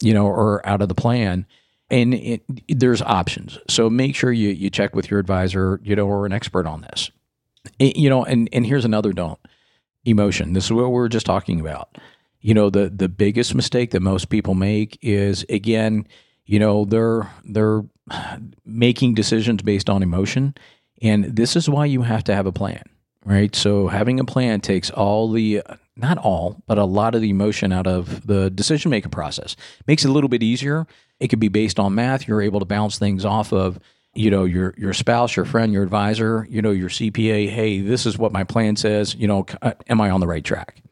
you 0.00 0.14
know, 0.14 0.26
or 0.26 0.64
out 0.66 0.82
of 0.82 0.88
the 0.88 0.94
plan. 0.94 1.46
And 1.90 2.14
it, 2.14 2.42
there's 2.68 3.02
options. 3.02 3.58
So 3.68 3.90
make 3.90 4.14
sure 4.14 4.32
you 4.32 4.50
you 4.50 4.70
check 4.70 4.94
with 4.94 5.10
your 5.10 5.18
advisor, 5.18 5.80
you 5.82 5.96
know, 5.96 6.06
or 6.06 6.26
an 6.26 6.32
expert 6.32 6.66
on 6.66 6.82
this. 6.82 7.10
It- 7.80 7.96
you 7.96 8.08
know, 8.08 8.24
and 8.24 8.48
and 8.52 8.64
here's 8.64 8.84
another 8.84 9.12
don't 9.12 9.40
emotion. 10.04 10.52
This 10.52 10.66
is 10.66 10.72
what 10.72 10.86
we 10.86 10.92
were 10.92 11.08
just 11.08 11.26
talking 11.26 11.60
about. 11.60 11.98
You 12.40 12.54
know, 12.54 12.70
the 12.70 12.88
the 12.88 13.08
biggest 13.08 13.52
mistake 13.52 13.90
that 13.90 14.00
most 14.00 14.28
people 14.28 14.54
make 14.54 14.96
is 15.02 15.44
again, 15.48 16.06
you 16.46 16.60
know, 16.60 16.84
they're 16.84 17.28
they're 17.44 17.82
making 18.64 19.14
decisions 19.14 19.62
based 19.62 19.88
on 19.88 20.02
emotion, 20.02 20.54
and 21.00 21.24
this 21.24 21.56
is 21.56 21.68
why 21.68 21.86
you 21.86 22.02
have 22.02 22.24
to 22.24 22.34
have 22.34 22.46
a 22.46 22.52
plan, 22.52 22.82
right? 23.24 23.54
So 23.54 23.88
having 23.88 24.20
a 24.20 24.24
plan 24.24 24.60
takes 24.60 24.90
all 24.90 25.30
the 25.30 25.62
not 25.96 26.18
all, 26.18 26.62
but 26.66 26.78
a 26.78 26.84
lot 26.84 27.14
of 27.14 27.20
the 27.20 27.30
emotion 27.30 27.72
out 27.72 27.86
of 27.86 28.26
the 28.26 28.50
decision 28.50 28.90
making 28.90 29.10
process. 29.10 29.56
Makes 29.86 30.04
it 30.04 30.08
a 30.08 30.12
little 30.12 30.28
bit 30.28 30.42
easier. 30.42 30.86
It 31.20 31.28
could 31.28 31.38
be 31.38 31.48
based 31.48 31.78
on 31.78 31.94
math. 31.94 32.26
You're 32.26 32.42
able 32.42 32.60
to 32.60 32.66
bounce 32.66 32.98
things 32.98 33.24
off 33.24 33.52
of 33.52 33.78
you 34.14 34.30
know 34.30 34.44
your 34.44 34.74
your 34.76 34.92
spouse 34.92 35.36
your 35.36 35.44
friend 35.44 35.72
your 35.72 35.82
advisor 35.82 36.46
you 36.50 36.60
know 36.60 36.70
your 36.70 36.88
cpa 36.88 37.48
hey 37.48 37.80
this 37.80 38.04
is 38.04 38.18
what 38.18 38.32
my 38.32 38.44
plan 38.44 38.76
says 38.76 39.14
you 39.14 39.26
know 39.26 39.46
uh, 39.62 39.72
am 39.88 40.00
i 40.00 40.10
on 40.10 40.20
the 40.20 40.26
right 40.26 40.44
track 40.44 40.82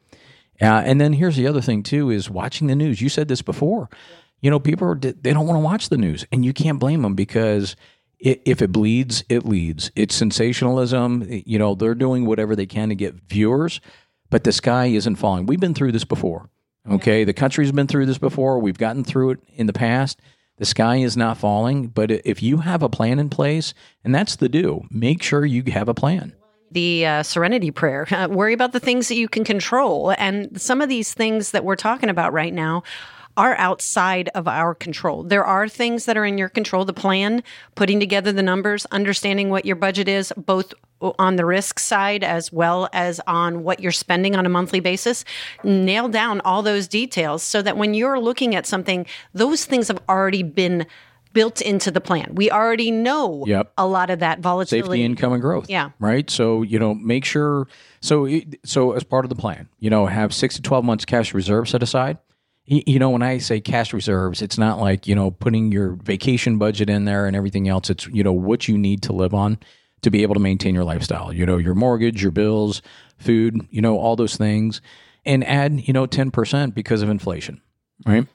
uh, 0.63 0.83
and 0.85 1.01
then 1.01 1.13
here's 1.13 1.37
the 1.37 1.47
other 1.47 1.61
thing 1.61 1.83
too 1.83 2.11
is 2.11 2.31
watching 2.31 2.67
the 2.67 2.75
news 2.75 3.01
you 3.01 3.09
said 3.09 3.29
this 3.29 3.43
before 3.43 3.89
you 4.41 4.51
know 4.51 4.61
people 4.61 4.89
are, 4.89 4.95
they 4.95 5.33
don't 5.33 5.47
want 5.47 5.57
to 5.57 5.65
watch 5.65 5.89
the 5.89 5.99
news 5.99 6.27
and 6.33 6.45
you 6.45 6.53
can't 6.53 6.79
blame 6.79 7.03
them 7.03 7.15
because 7.15 7.77
it, 8.19 8.43
if 8.45 8.63
it 8.63 8.73
bleeds 8.73 9.25
it 9.29 9.45
leads 9.45 9.91
it's 9.97 10.15
sensationalism 10.15 11.27
you 11.29 11.59
know 11.59 11.75
they're 11.75 11.95
doing 11.95 12.27
whatever 12.27 12.55
they 12.55 12.67
can 12.67 12.89
to 12.89 12.95
get 12.95 13.15
viewers 13.29 13.81
but 14.29 14.45
the 14.45 14.53
sky 14.53 14.87
isn't 14.87 15.17
falling 15.17 15.47
we've 15.47 15.61
been 15.61 15.75
through 15.75 15.93
this 15.93 16.05
before 16.05 16.49
okay 16.91 17.25
the 17.25 17.33
country's 17.33 17.73
been 17.73 17.87
through 17.87 18.07
this 18.07 18.19
before 18.19 18.59
we've 18.59 18.79
gotten 18.79 19.05
through 19.05 19.31
it 19.31 19.41
in 19.55 19.67
the 19.67 19.73
past 19.73 20.21
the 20.61 20.67
sky 20.67 20.97
is 20.97 21.17
not 21.17 21.39
falling, 21.39 21.87
but 21.87 22.11
if 22.11 22.43
you 22.43 22.59
have 22.59 22.83
a 22.83 22.91
plan 22.91 23.19
in 23.19 23.31
place, 23.31 23.73
and 24.05 24.15
that's 24.15 24.37
the 24.37 24.47
do, 24.47 24.83
make 24.91 25.23
sure 25.23 25.47
you 25.47 25.63
have 25.73 25.89
a 25.89 25.95
plan. 25.95 26.35
the 26.71 27.07
uh, 27.07 27.23
serenity 27.23 27.71
prayer. 27.71 28.07
Uh, 28.11 28.29
worry 28.31 28.53
about 28.53 28.73
the 28.73 28.79
things 28.79 29.09
that 29.09 29.15
you 29.15 29.27
can 29.27 29.43
control. 29.43 30.15
And 30.19 30.61
some 30.61 30.83
of 30.83 30.91
these 30.91 31.15
things 31.15 31.53
that 31.53 31.65
we're 31.65 31.77
talking 31.77 32.11
about 32.11 32.35
right 32.35 32.53
now 32.53 32.83
are 33.37 33.55
outside 33.57 34.29
of 34.35 34.47
our 34.49 34.75
control. 34.75 35.23
There 35.23 35.45
are 35.45 35.69
things 35.69 36.05
that 36.07 36.17
are 36.17 36.25
in 36.27 36.37
your 36.37 36.49
control 36.49 36.85
the 36.85 36.93
plan, 36.93 37.43
putting 37.75 38.01
together 38.01 38.33
the 38.33 38.43
numbers, 38.43 38.87
understanding 38.87 39.49
what 39.51 39.65
your 39.65 39.77
budget 39.77 40.09
is, 40.09 40.33
both 40.37 40.75
on 41.19 41.37
the 41.37 41.47
risk 41.47 41.79
side 41.79 42.23
as 42.23 42.53
well 42.53 42.89
as 42.93 43.21
on 43.27 43.63
what 43.63 43.81
you're 43.81 43.93
spending 43.93 44.37
on 44.37 44.45
a 44.45 44.51
monthly 44.51 44.81
basis. 44.81 45.25
Nail 45.65 46.09
down 46.09 46.41
all 46.43 46.63
those 46.63 46.87
details 46.89 47.43
so 47.43 47.63
that 47.63 47.77
when 47.79 47.95
you're 47.95 48.21
looking 48.21 48.55
at 48.55 48.67
something, 48.67 49.07
those 49.33 49.65
things 49.65 49.89
have 49.89 49.99
already 50.09 50.43
been 50.43 50.87
built 51.33 51.61
into 51.63 51.91
the 51.93 52.01
plan. 52.01 52.35
We 52.35 52.51
already 52.51 52.91
know 52.91 53.45
Yep. 53.47 53.73
a 53.79 53.87
lot 53.87 54.11
of 54.11 54.19
that 54.19 54.41
volatility. 54.41 54.89
Safety, 54.89 55.05
income, 55.05 55.33
and 55.33 55.41
growth. 55.41 55.71
Yeah. 55.71 55.91
Right. 56.01 56.29
So 56.29 56.63
you 56.63 56.79
know, 56.79 56.93
make 56.93 57.25
sure. 57.25 57.69
So 58.01 58.29
so 58.65 58.93
as 58.93 59.05
part 59.05 59.25
of 59.25 59.29
the 59.29 59.37
plan, 59.37 59.69
you 59.79 59.89
know, 59.91 60.07
have 60.07 60.35
six 60.35 60.57
to 60.57 60.63
twelve 60.63 60.85
months 60.85 61.05
cash 61.05 61.33
reserve 61.33 61.69
set 61.69 61.83
aside. 61.83 62.19
You 62.73 63.01
know, 63.01 63.11
when 63.11 63.23
I 63.23 63.39
say 63.39 63.61
cash 63.61 63.93
reserves, 63.93 64.43
it's 64.43 64.57
not 64.57 64.79
like 64.79 65.09
you 65.09 65.17
know 65.17 65.33
putting 65.33 65.73
your 65.73 65.99
vacation 66.05 66.57
budget 66.57 66.89
in 66.89 67.05
there 67.05 67.27
and 67.27 67.35
everything 67.35 67.69
else. 67.69 67.91
It's 67.91 68.07
you 68.07 68.23
know 68.23 68.33
what 68.33 68.69
you 68.69 68.79
need 68.79 69.03
to 69.03 69.13
live 69.13 69.35
on 69.35 69.59
to 70.03 70.11
be 70.11 70.23
able 70.23 70.35
to 70.35 70.41
maintain 70.41 70.75
your 70.75 70.85
lifestyle. 70.85 71.33
You 71.33 71.45
know, 71.47 71.57
your 71.57 71.75
mortgage, 71.75 72.23
your 72.23 72.31
bills, 72.31 72.81
food. 73.19 73.67
You 73.71 73.81
know, 73.81 73.99
all 73.99 74.15
those 74.15 74.37
things, 74.37 74.81
and 75.27 75.45
add 75.45 75.89
you 75.89 75.93
know 75.93 76.07
ten 76.07 76.31
percent 76.31 76.77
because 76.77 77.03
of 77.03 77.09
inflation. 77.09 77.61
Right. 78.07 78.29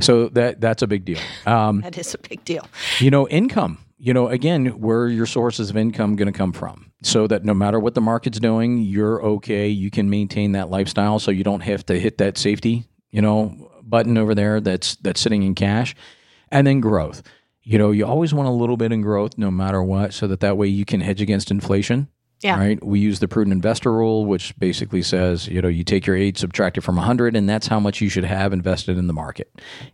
So 0.00 0.28
that 0.30 0.60
that's 0.60 0.82
a 0.82 0.88
big 0.88 1.04
deal. 1.04 1.20
Um, 1.46 1.80
that 1.82 1.96
is 1.96 2.14
a 2.14 2.18
big 2.18 2.44
deal. 2.44 2.66
you 2.98 3.10
know 3.10 3.28
income 3.28 3.78
you 3.98 4.14
know 4.14 4.28
again 4.28 4.66
where 4.80 5.00
are 5.02 5.08
your 5.08 5.26
sources 5.26 5.70
of 5.70 5.76
income 5.76 6.16
going 6.16 6.32
to 6.32 6.36
come 6.36 6.52
from 6.52 6.92
so 7.02 7.26
that 7.26 7.44
no 7.44 7.52
matter 7.52 7.78
what 7.80 7.94
the 7.94 8.00
market's 8.00 8.38
doing 8.38 8.78
you're 8.78 9.22
okay 9.22 9.68
you 9.68 9.90
can 9.90 10.08
maintain 10.08 10.52
that 10.52 10.70
lifestyle 10.70 11.18
so 11.18 11.30
you 11.30 11.44
don't 11.44 11.62
have 11.62 11.84
to 11.84 11.98
hit 11.98 12.18
that 12.18 12.38
safety 12.38 12.84
you 13.10 13.20
know 13.20 13.70
button 13.88 14.18
over 14.18 14.34
there 14.34 14.60
that's 14.60 14.96
that's 14.96 15.20
sitting 15.20 15.42
in 15.42 15.54
cash 15.54 15.94
and 16.50 16.66
then 16.66 16.80
growth 16.80 17.22
you 17.62 17.78
know 17.78 17.90
you 17.90 18.04
always 18.06 18.32
want 18.34 18.48
a 18.48 18.52
little 18.52 18.76
bit 18.76 18.92
in 18.92 19.02
growth 19.02 19.36
no 19.38 19.50
matter 19.50 19.82
what 19.82 20.12
so 20.12 20.26
that 20.26 20.40
that 20.40 20.56
way 20.56 20.66
you 20.66 20.84
can 20.84 21.00
hedge 21.00 21.20
against 21.20 21.50
inflation 21.50 22.08
Yeah. 22.40 22.56
Right. 22.56 22.84
We 22.84 23.00
use 23.00 23.18
the 23.18 23.26
prudent 23.26 23.52
investor 23.52 23.92
rule, 23.92 24.24
which 24.24 24.56
basically 24.60 25.02
says, 25.02 25.48
you 25.48 25.60
know, 25.60 25.66
you 25.66 25.82
take 25.82 26.06
your 26.06 26.14
eight, 26.14 26.38
subtract 26.38 26.78
it 26.78 26.82
from 26.82 26.94
100, 26.94 27.34
and 27.34 27.48
that's 27.48 27.66
how 27.66 27.80
much 27.80 28.00
you 28.00 28.08
should 28.08 28.24
have 28.24 28.52
invested 28.52 28.96
in 28.96 29.08
the 29.08 29.12
market, 29.12 29.50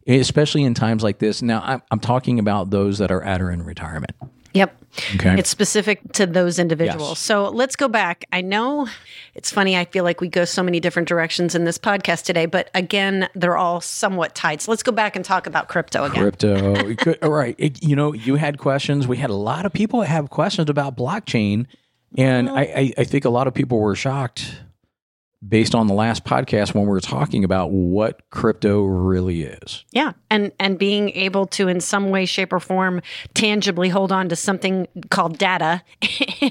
especially 0.07 0.63
in 0.65 0.75
times 0.75 1.03
like 1.03 1.21
this. 1.21 1.41
Now, 1.41 1.63
I'm, 1.65 1.83
I'm 1.91 2.01
talking 2.01 2.39
about 2.39 2.69
those 2.69 2.99
that 2.99 3.11
are 3.11 3.23
at 3.23 3.41
or 3.41 3.51
in 3.51 3.63
retirement. 3.63 4.15
Yep. 4.53 4.84
Okay. 5.17 5.37
It's 5.39 5.51
specific 5.51 6.13
to 6.13 6.27
those 6.27 6.59
individuals. 6.59 7.11
Yes. 7.11 7.19
So 7.19 7.49
let's 7.49 7.75
go 7.77 7.89
back. 7.89 8.25
I 8.33 8.41
know 8.41 8.89
it's 9.35 9.51
funny. 9.51 9.77
I 9.77 9.85
feel 9.87 10.05
like 10.05 10.21
we 10.21 10.29
go 10.29 10.45
so 10.45 10.63
many 10.63 10.79
different 10.81 11.09
directions 11.09 11.55
in 11.55 11.65
this 11.65 11.79
podcast 11.79 12.23
today, 12.25 12.47
but 12.47 12.71
again, 12.75 13.29
they're 13.35 13.57
all 13.57 13.81
somewhat 13.81 14.35
tied. 14.35 14.61
So 14.61 14.71
let's 14.71 14.83
go 14.85 14.93
back 14.93 15.17
and 15.17 15.25
talk 15.25 15.47
about 15.47 15.69
crypto 15.69 16.05
again. 16.05 16.21
Crypto. 16.23 16.95
Good- 16.95 17.19
All 17.23 17.31
right. 17.31 17.57
It- 17.59 17.83
you 17.83 17.97
know, 17.97 18.13
you 18.13 18.37
had 18.37 18.59
questions. 18.59 19.09
We 19.09 19.17
had 19.17 19.31
a 19.31 19.35
lot 19.35 19.67
of 19.67 19.73
people 19.73 20.01
that 20.01 20.07
have 20.09 20.31
questions 20.31 20.71
about 20.71 20.97
blockchain. 20.97 21.67
And 22.17 22.49
I, 22.49 22.61
I, 22.63 22.93
I 22.99 23.05
think 23.05 23.25
a 23.25 23.31
lot 23.31 23.49
of 23.49 23.55
people 23.55 23.81
were 23.81 23.97
shocked 23.97 24.55
based 25.47 25.75
on 25.75 25.87
the 25.87 25.95
last 25.95 26.25
podcast 26.25 26.75
when 26.75 26.85
we 26.85 26.91
were 26.91 27.01
talking 27.01 27.45
about 27.45 27.71
what 27.71 28.29
crypto 28.31 28.83
really 28.83 29.43
is. 29.43 29.85
Yeah, 29.93 30.13
and 30.31 30.53
and 30.59 30.79
being 30.79 31.11
able 31.11 31.47
to, 31.49 31.69
in 31.69 31.81
some 31.81 32.11
way, 32.11 32.25
shape, 32.25 32.53
or 32.53 32.61
form, 32.61 33.03
tangibly 33.35 33.89
hold 33.89 34.13
on 34.13 34.29
to 34.29 34.37
something 34.37 34.87
called 35.11 35.39
data, 35.39 35.83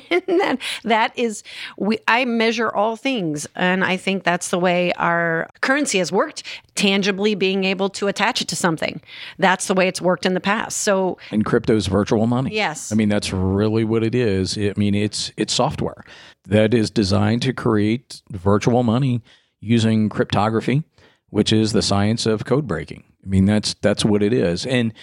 and 0.10 0.40
that 0.40 0.58
that 0.84 1.18
is 1.18 1.44
we. 1.78 1.98
I 2.08 2.26
measure 2.26 2.70
all 2.70 2.96
things, 2.96 3.48
and 3.56 3.84
I 3.84 3.98
think 3.98 4.24
that's 4.24 4.50
the 4.50 4.60
way 4.60 4.94
our 4.94 5.50
currency 5.62 5.98
has 6.00 6.12
worked. 6.12 6.44
Tangibly 6.76 7.36
being 7.36 7.64
able 7.66 7.90
to 7.92 8.08
attach 8.08 8.42
it 8.42 8.48
to 8.48 8.56
something, 8.56 9.02
that's 9.38 9.68
the 9.68 9.74
way 9.74 9.88
it's 9.88 10.02
worked 10.02 10.26
in 10.26 10.34
the 10.34 10.40
past. 10.40 10.78
So 10.78 11.18
And 11.32 11.46
crypto's 11.46 11.88
virtual 11.88 12.26
money. 12.28 12.54
Yes. 12.54 12.92
I 12.92 12.96
mean, 12.96 13.10
that's 13.10 13.32
really 13.32 13.84
what 13.84 14.04
it 14.04 14.16
is. 14.16 14.58
I 14.58 14.74
mean, 14.76 14.96
it's 14.96 15.32
it's 15.38 15.54
software 15.54 16.04
that 16.48 16.74
is 16.74 16.90
designed 16.90 17.42
to 17.44 17.54
create 17.54 18.22
virtual 18.32 18.84
money 18.84 19.22
using 19.60 20.10
cryptography, 20.10 20.84
which 21.30 21.54
is 21.54 21.74
the 21.74 21.82
science 21.82 22.26
of 22.26 22.46
code 22.46 22.68
breaking. 22.68 23.04
I 23.24 23.30
mean, 23.30 23.46
that's 23.46 23.76
that's 23.76 24.04
what 24.04 24.22
it 24.22 24.34
is. 24.34 24.66
And 24.66 24.94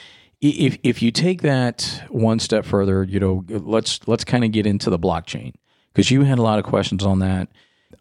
if 0.40 0.78
if 0.82 1.02
you 1.02 1.10
take 1.10 1.42
that 1.42 2.02
one 2.08 2.38
step 2.38 2.64
further, 2.64 3.04
you 3.04 3.20
know, 3.20 3.44
let's 3.48 4.00
let's 4.06 4.24
kind 4.24 4.44
of 4.44 4.52
get 4.52 4.66
into 4.66 4.90
the 4.90 4.98
blockchain 4.98 5.54
because 5.92 6.10
you 6.10 6.22
had 6.22 6.38
a 6.38 6.42
lot 6.42 6.58
of 6.58 6.64
questions 6.64 7.04
on 7.04 7.18
that. 7.20 7.48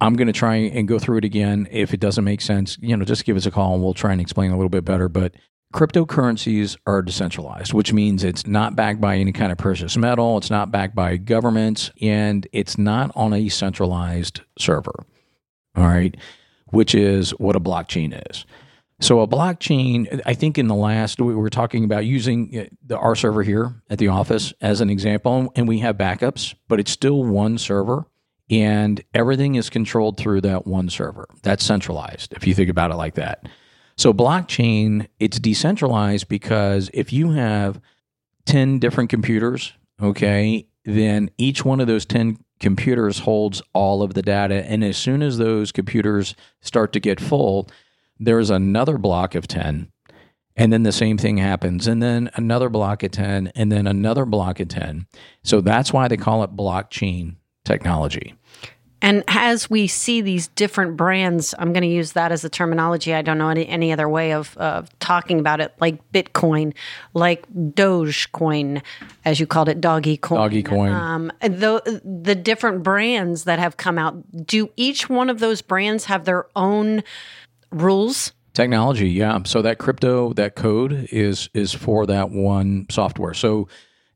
I'm 0.02 0.16
going 0.16 0.28
to 0.28 0.34
try 0.34 0.56
and 0.56 0.88
go 0.88 1.00
through 1.00 1.18
it 1.18 1.26
again. 1.26 1.68
If 1.72 1.94
it 1.94 2.00
doesn't 2.00 2.24
make 2.24 2.42
sense, 2.42 2.78
you 2.82 2.96
know, 2.96 3.06
just 3.06 3.26
give 3.26 3.38
us 3.38 3.46
a 3.46 3.52
call 3.52 3.74
and 3.74 3.84
we'll 3.84 3.94
try 3.94 4.12
and 4.12 4.22
explain 4.22 4.52
a 4.52 4.56
little 4.56 4.70
bit 4.70 4.86
better. 4.86 5.10
But 5.10 5.34
cryptocurrencies 5.74 6.78
are 6.86 7.02
decentralized, 7.02 7.74
which 7.74 7.94
means 7.94 8.24
it's 8.24 8.48
not 8.48 8.76
backed 8.76 9.02
by 9.02 9.18
any 9.18 9.32
kind 9.32 9.52
of 9.52 9.58
precious 9.58 9.98
metal, 9.98 10.38
it's 10.38 10.50
not 10.50 10.72
backed 10.72 10.96
by 10.96 11.18
governments, 11.18 11.92
and 12.02 12.48
it's 12.52 12.78
not 12.78 13.12
on 13.16 13.34
a 13.34 13.50
centralized 13.50 14.42
server. 14.58 15.06
All 15.76 15.84
right, 15.84 16.16
which 16.68 16.96
is 16.96 17.32
what 17.32 17.56
a 17.56 17.60
blockchain 17.60 18.20
is. 18.30 18.46
So 19.02 19.22
a 19.22 19.28
blockchain, 19.28 20.22
I 20.26 20.34
think 20.34 20.58
in 20.58 20.68
the 20.68 20.76
last 20.76 21.22
we 21.22 21.34
were 21.34 21.50
talking 21.50 21.86
about 21.86 22.06
using 22.06 22.58
uh, 22.58 22.66
the 22.86 22.98
our 22.98 23.16
server 23.16 23.44
here 23.44 23.82
at 23.90 23.98
the 23.98 24.10
office 24.10 24.54
as 24.60 24.82
an 24.82 24.90
example, 24.90 25.54
and 25.56 25.68
we 25.68 25.80
have 25.80 25.98
backups, 25.98 26.54
but 26.68 26.80
it's 26.80 26.92
still 26.92 27.24
one 27.24 27.58
server, 27.58 28.06
and 28.50 29.04
everything 29.14 29.56
is 29.56 29.70
controlled 29.70 30.18
through 30.18 30.42
that 30.42 30.66
one 30.66 30.90
server. 30.90 31.28
That's 31.44 31.64
centralized, 31.64 32.34
if 32.34 32.48
you 32.48 32.54
think 32.54 32.70
about 32.70 32.92
it 32.92 32.96
like 32.96 33.16
that. 33.16 33.48
So 33.98 34.14
blockchain, 34.14 35.08
it's 35.20 35.40
decentralized 35.40 36.28
because 36.30 36.90
if 36.94 37.12
you 37.12 37.32
have 37.32 37.82
10 38.46 38.80
different 38.80 39.10
computers, 39.10 39.74
okay, 40.02 40.68
then 40.86 41.30
each 41.38 41.66
one 41.66 41.80
of 41.80 41.88
those 41.88 42.06
10 42.06 42.38
computers 42.60 43.20
holds 43.20 43.62
all 43.74 44.02
of 44.02 44.14
the 44.14 44.22
data. 44.22 44.66
And 44.66 44.84
as 44.84 44.98
soon 44.98 45.22
as 45.22 45.38
those 45.38 45.72
computers 45.72 46.36
start 46.62 46.94
to 46.94 47.00
get 47.00 47.20
full, 47.20 47.68
there's 48.20 48.50
another 48.50 48.98
block 48.98 49.36
of 49.36 49.48
10. 49.48 49.92
And 50.56 50.74
then 50.74 50.84
the 50.84 50.92
same 50.92 51.18
thing 51.18 51.38
happens. 51.38 51.88
And 51.88 52.02
then 52.02 52.30
another 52.36 52.70
block 52.70 53.04
of 53.04 53.12
10, 53.12 53.52
and 53.56 53.72
then 53.72 53.88
another 53.88 54.26
block 54.26 54.60
of 54.60 54.68
10. 54.68 55.08
So 55.44 55.62
that's 55.62 55.94
why 55.94 56.08
they 56.08 56.18
call 56.18 56.44
it 56.44 56.56
blockchain 56.56 57.36
technology. 57.64 58.34
And 59.02 59.24
as 59.28 59.70
we 59.70 59.88
see 59.88 60.22
these 60.22 60.48
different 60.50 60.98
brands, 60.98 61.56
I'm 61.58 61.72
going 61.72 61.84
to 61.84 61.90
use 61.90 62.14
that 62.14 62.32
as 62.32 62.44
a 62.44 62.50
terminology. 62.50 63.14
I 63.14 63.22
don't 63.22 63.38
know 63.38 63.50
any, 63.50 63.68
any 63.68 63.94
other 63.94 64.10
way 64.10 64.34
of 64.34 64.58
uh, 64.60 64.84
talking 65.00 65.40
about 65.40 65.62
it, 65.62 65.74
like 65.80 66.00
Bitcoin, 66.12 66.74
like 67.14 67.48
Dogecoin, 67.54 68.82
as 69.24 69.40
you 69.40 69.48
called 69.48 69.70
it, 69.70 69.80
Doggy 69.80 70.18
Coin. 70.18 70.38
Doggy 70.38 70.64
coin. 70.64 70.92
Um, 70.92 71.32
the 71.42 72.02
the 72.04 72.36
different 72.36 72.84
brands 72.84 73.46
that 73.46 73.60
have 73.60 73.78
come 73.78 73.98
out. 73.98 74.46
Do 74.46 74.70
each 74.76 75.10
one 75.10 75.30
of 75.30 75.40
those 75.40 75.62
brands 75.62 76.06
have 76.06 76.26
their 76.26 76.48
own 76.56 77.04
rules? 77.72 78.34
Technology, 78.54 79.10
yeah. 79.10 79.40
So 79.46 79.62
that 79.62 79.78
crypto, 79.78 80.34
that 80.34 80.56
code 80.56 81.08
is 81.12 81.50
is 81.54 81.74
for 81.74 82.06
that 82.08 82.32
one 82.32 82.88
software. 82.90 83.34
So 83.34 83.70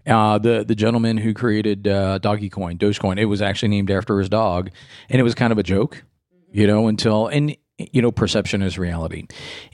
Uh, 0.05 0.37
the 0.37 0.63
the 0.63 0.75
gentleman 0.75 1.17
who 1.17 1.33
created 1.33 1.87
uh, 1.87 2.17
Doggy 2.17 2.49
Coin, 2.49 2.77
Dogecoin, 2.77 3.17
it 3.17 3.25
was 3.25 3.41
actually 3.41 3.69
named 3.69 3.89
after 3.89 4.19
his 4.19 4.29
dog, 4.29 4.69
and 5.09 5.19
it 5.19 5.23
was 5.23 5.35
kind 5.35 5.51
of 5.51 5.57
a 5.57 5.63
joke, 5.63 6.03
you 6.51 6.67
know, 6.67 6.87
until 6.87 7.27
and 7.27 7.55
you 7.77 8.01
know 8.01 8.11
perception 8.11 8.61
is 8.61 8.77
reality, 8.77 9.27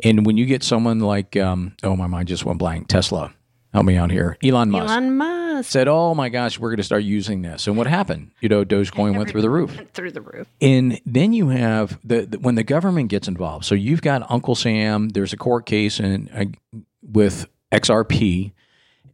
and 0.04 0.26
when 0.26 0.38
you 0.38 0.46
get 0.46 0.64
someone 0.64 1.00
like 1.00 1.36
um, 1.36 1.76
oh 1.84 1.96
my 1.96 2.08
mind 2.08 2.28
just 2.28 2.46
went 2.46 2.60
blank, 2.60 2.88
Tesla, 2.88 3.34
help 3.74 3.86
me 3.86 3.96
out 3.96 4.12
here, 4.12 4.38
Elon 4.44 4.70
Musk. 4.70 4.90
Elon 4.90 5.18
Musk 5.18 5.40
Said, 5.64 5.88
"Oh 5.88 6.14
my 6.16 6.30
gosh, 6.30 6.60
we're 6.60 6.70
going 6.70 6.78
to 6.78 6.84
start 6.84 7.04
using 7.04 7.42
this," 7.42 7.68
and 7.68 7.76
what 7.76 7.88
happened? 7.88 8.32
You 8.40 8.50
know, 8.50 8.64
Dogecoin 8.64 9.18
went 9.18 9.30
through 9.30 9.42
the 9.42 9.50
roof. 9.50 9.78
through 9.94 10.12
the 10.12 10.22
roof. 10.22 10.48
And 10.62 11.00
then 11.06 11.34
you 11.34 11.50
have 11.50 12.00
the, 12.04 12.26
the 12.26 12.40
when 12.40 12.56
the 12.56 12.64
government 12.64 13.10
gets 13.10 13.28
involved. 13.28 13.66
So 13.66 13.76
you've 13.76 14.02
got 14.02 14.30
Uncle 14.32 14.56
Sam. 14.56 15.10
There's 15.10 15.34
a 15.34 15.38
court 15.38 15.66
case 15.66 16.00
and 16.00 16.30
uh, 16.34 16.80
with 17.02 17.48
XRP. 17.72 18.54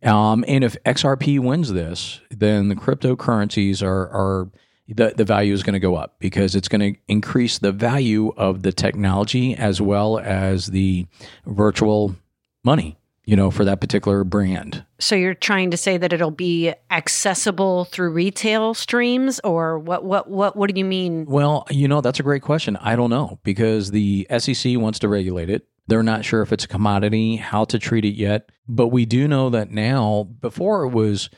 Um, 0.05 0.45
and 0.47 0.63
if 0.63 0.81
XRP 0.83 1.39
wins 1.39 1.73
this, 1.73 2.21
then 2.29 2.69
the 2.69 2.75
cryptocurrencies 2.75 3.81
are 3.83 4.07
are 4.09 4.49
the, 4.87 5.13
the 5.15 5.25
value 5.25 5.53
is 5.53 5.63
going 5.63 5.73
to 5.73 5.79
go 5.79 5.95
up 5.95 6.15
because 6.19 6.55
it's 6.55 6.67
going 6.67 6.93
to 6.93 6.99
increase 7.07 7.57
the 7.57 7.71
value 7.71 8.31
of 8.37 8.61
the 8.61 8.71
technology 8.71 9.55
as 9.55 9.81
well 9.81 10.19
as 10.19 10.67
the 10.67 11.07
virtual 11.47 12.15
money, 12.63 12.95
you 13.25 13.35
know, 13.35 13.49
for 13.49 13.65
that 13.65 13.81
particular 13.81 14.23
brand. 14.23 14.85
So 14.99 15.15
you're 15.15 15.33
trying 15.33 15.71
to 15.71 15.77
say 15.77 15.97
that 15.97 16.13
it'll 16.13 16.29
be 16.29 16.71
accessible 16.91 17.85
through 17.85 18.11
retail 18.11 18.75
streams, 18.75 19.39
or 19.43 19.79
what? 19.79 20.05
What? 20.05 20.29
What? 20.29 20.55
What 20.55 20.71
do 20.71 20.77
you 20.77 20.85
mean? 20.85 21.25
Well, 21.25 21.65
you 21.71 21.87
know, 21.87 22.01
that's 22.01 22.19
a 22.19 22.23
great 22.23 22.43
question. 22.43 22.77
I 22.77 22.95
don't 22.95 23.09
know 23.09 23.39
because 23.43 23.89
the 23.89 24.27
SEC 24.37 24.77
wants 24.77 24.99
to 24.99 25.07
regulate 25.07 25.49
it. 25.49 25.67
They're 25.87 26.03
not 26.03 26.25
sure 26.25 26.41
if 26.41 26.51
it's 26.51 26.65
a 26.65 26.69
commodity, 26.69 27.35
how 27.35 27.65
to 27.65 27.77
treat 27.77 28.05
it 28.05 28.15
yet. 28.15 28.49
But 28.67 28.87
we 28.87 29.05
do 29.05 29.27
know 29.27 29.49
that 29.51 29.71
now, 29.71 30.27
before 30.41 30.83
it 30.83 30.89
was 30.89 31.29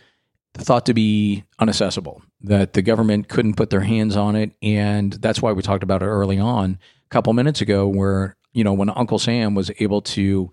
thought 0.54 0.86
to 0.86 0.94
be 0.94 1.44
unaccessible, 1.60 2.22
that 2.42 2.74
the 2.74 2.82
government 2.82 3.28
couldn't 3.28 3.56
put 3.56 3.70
their 3.70 3.82
hands 3.82 4.16
on 4.16 4.36
it. 4.36 4.54
And 4.62 5.14
that's 5.14 5.42
why 5.42 5.52
we 5.52 5.62
talked 5.62 5.84
about 5.84 6.02
it 6.02 6.06
early 6.06 6.40
on 6.40 6.80
a 7.06 7.10
couple 7.10 7.34
minutes 7.34 7.62
ago, 7.62 7.88
where, 7.88 8.38
you 8.54 8.64
know, 8.64 8.74
when 8.74 8.90
Uncle 8.90 9.20
Sam 9.20 9.54
was 9.54 9.70
able 9.80 10.02
to 10.02 10.52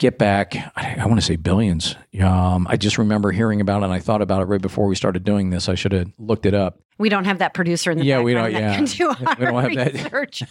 get 0.00 0.18
back, 0.18 0.56
I, 0.76 0.96
I 0.98 1.06
want 1.06 1.20
to 1.20 1.24
say 1.24 1.36
billions. 1.36 1.94
Um, 2.20 2.66
I 2.68 2.76
just 2.76 2.98
remember 2.98 3.30
hearing 3.30 3.60
about 3.60 3.82
it 3.82 3.84
and 3.84 3.92
I 3.92 4.00
thought 4.00 4.22
about 4.22 4.42
it 4.42 4.46
right 4.46 4.60
before 4.60 4.86
we 4.86 4.96
started 4.96 5.22
doing 5.22 5.50
this. 5.50 5.68
I 5.68 5.76
should 5.76 5.92
have 5.92 6.10
looked 6.18 6.46
it 6.46 6.54
up. 6.54 6.80
We 6.98 7.08
don't 7.10 7.26
have 7.26 7.38
that 7.38 7.54
producer 7.54 7.90
in 7.92 7.98
the 7.98 8.04
Yeah, 8.04 8.20
we 8.20 8.32
don't- 8.34 8.50
that 8.52 8.60
yeah. 8.60 8.74
can 8.74 8.84
do 8.86 9.08
our 9.10 9.16
We 9.38 9.44
don't 9.46 9.62
have 9.62 9.74
that. 9.74 9.92
research. 9.92 10.42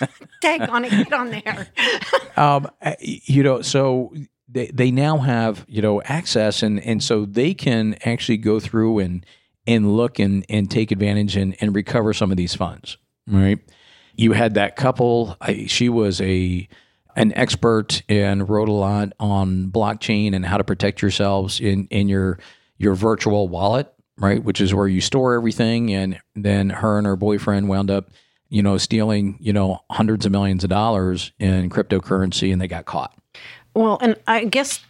Tag 0.40 0.62
on 0.70 0.84
it, 0.84 0.90
get 0.90 1.12
on 1.12 1.30
there. 1.30 1.68
um, 2.36 2.68
you 3.00 3.42
know, 3.42 3.60
so 3.60 4.12
they, 4.48 4.66
they 4.68 4.90
now 4.90 5.18
have 5.18 5.64
you 5.68 5.80
know 5.82 6.00
access, 6.02 6.62
and 6.62 6.80
and 6.80 7.02
so 7.02 7.24
they 7.24 7.54
can 7.54 7.96
actually 8.04 8.36
go 8.38 8.58
through 8.60 8.98
and 8.98 9.24
and 9.66 9.96
look 9.96 10.18
and 10.18 10.44
and 10.48 10.70
take 10.70 10.90
advantage 10.90 11.36
and 11.36 11.56
and 11.60 11.74
recover 11.74 12.12
some 12.12 12.30
of 12.30 12.36
these 12.36 12.54
funds. 12.54 12.96
Right? 13.28 13.60
You 14.16 14.32
had 14.32 14.54
that 14.54 14.74
couple. 14.76 15.36
I, 15.40 15.66
she 15.66 15.88
was 15.88 16.20
a 16.20 16.68
an 17.16 17.32
expert 17.34 18.02
and 18.08 18.48
wrote 18.48 18.68
a 18.68 18.72
lot 18.72 19.12
on 19.20 19.68
blockchain 19.68 20.34
and 20.34 20.44
how 20.46 20.56
to 20.56 20.64
protect 20.64 21.02
yourselves 21.02 21.60
in 21.60 21.86
in 21.90 22.08
your 22.08 22.38
your 22.78 22.94
virtual 22.94 23.48
wallet, 23.48 23.92
right? 24.18 24.42
Which 24.42 24.60
is 24.60 24.74
where 24.74 24.88
you 24.88 25.00
store 25.00 25.34
everything. 25.34 25.92
And 25.92 26.20
then 26.34 26.70
her 26.70 26.98
and 26.98 27.06
her 27.06 27.16
boyfriend 27.16 27.68
wound 27.68 27.90
up, 27.90 28.10
you 28.48 28.62
know, 28.62 28.78
stealing, 28.78 29.38
you 29.40 29.52
know, 29.52 29.80
hundreds 29.90 30.26
of 30.26 30.32
millions 30.32 30.64
of 30.64 30.70
dollars 30.70 31.32
in 31.38 31.70
cryptocurrency, 31.70 32.52
and 32.52 32.60
they 32.60 32.68
got 32.68 32.86
caught. 32.86 33.16
Well, 33.74 33.98
and 34.02 34.16
I 34.26 34.44
guess 34.44 34.84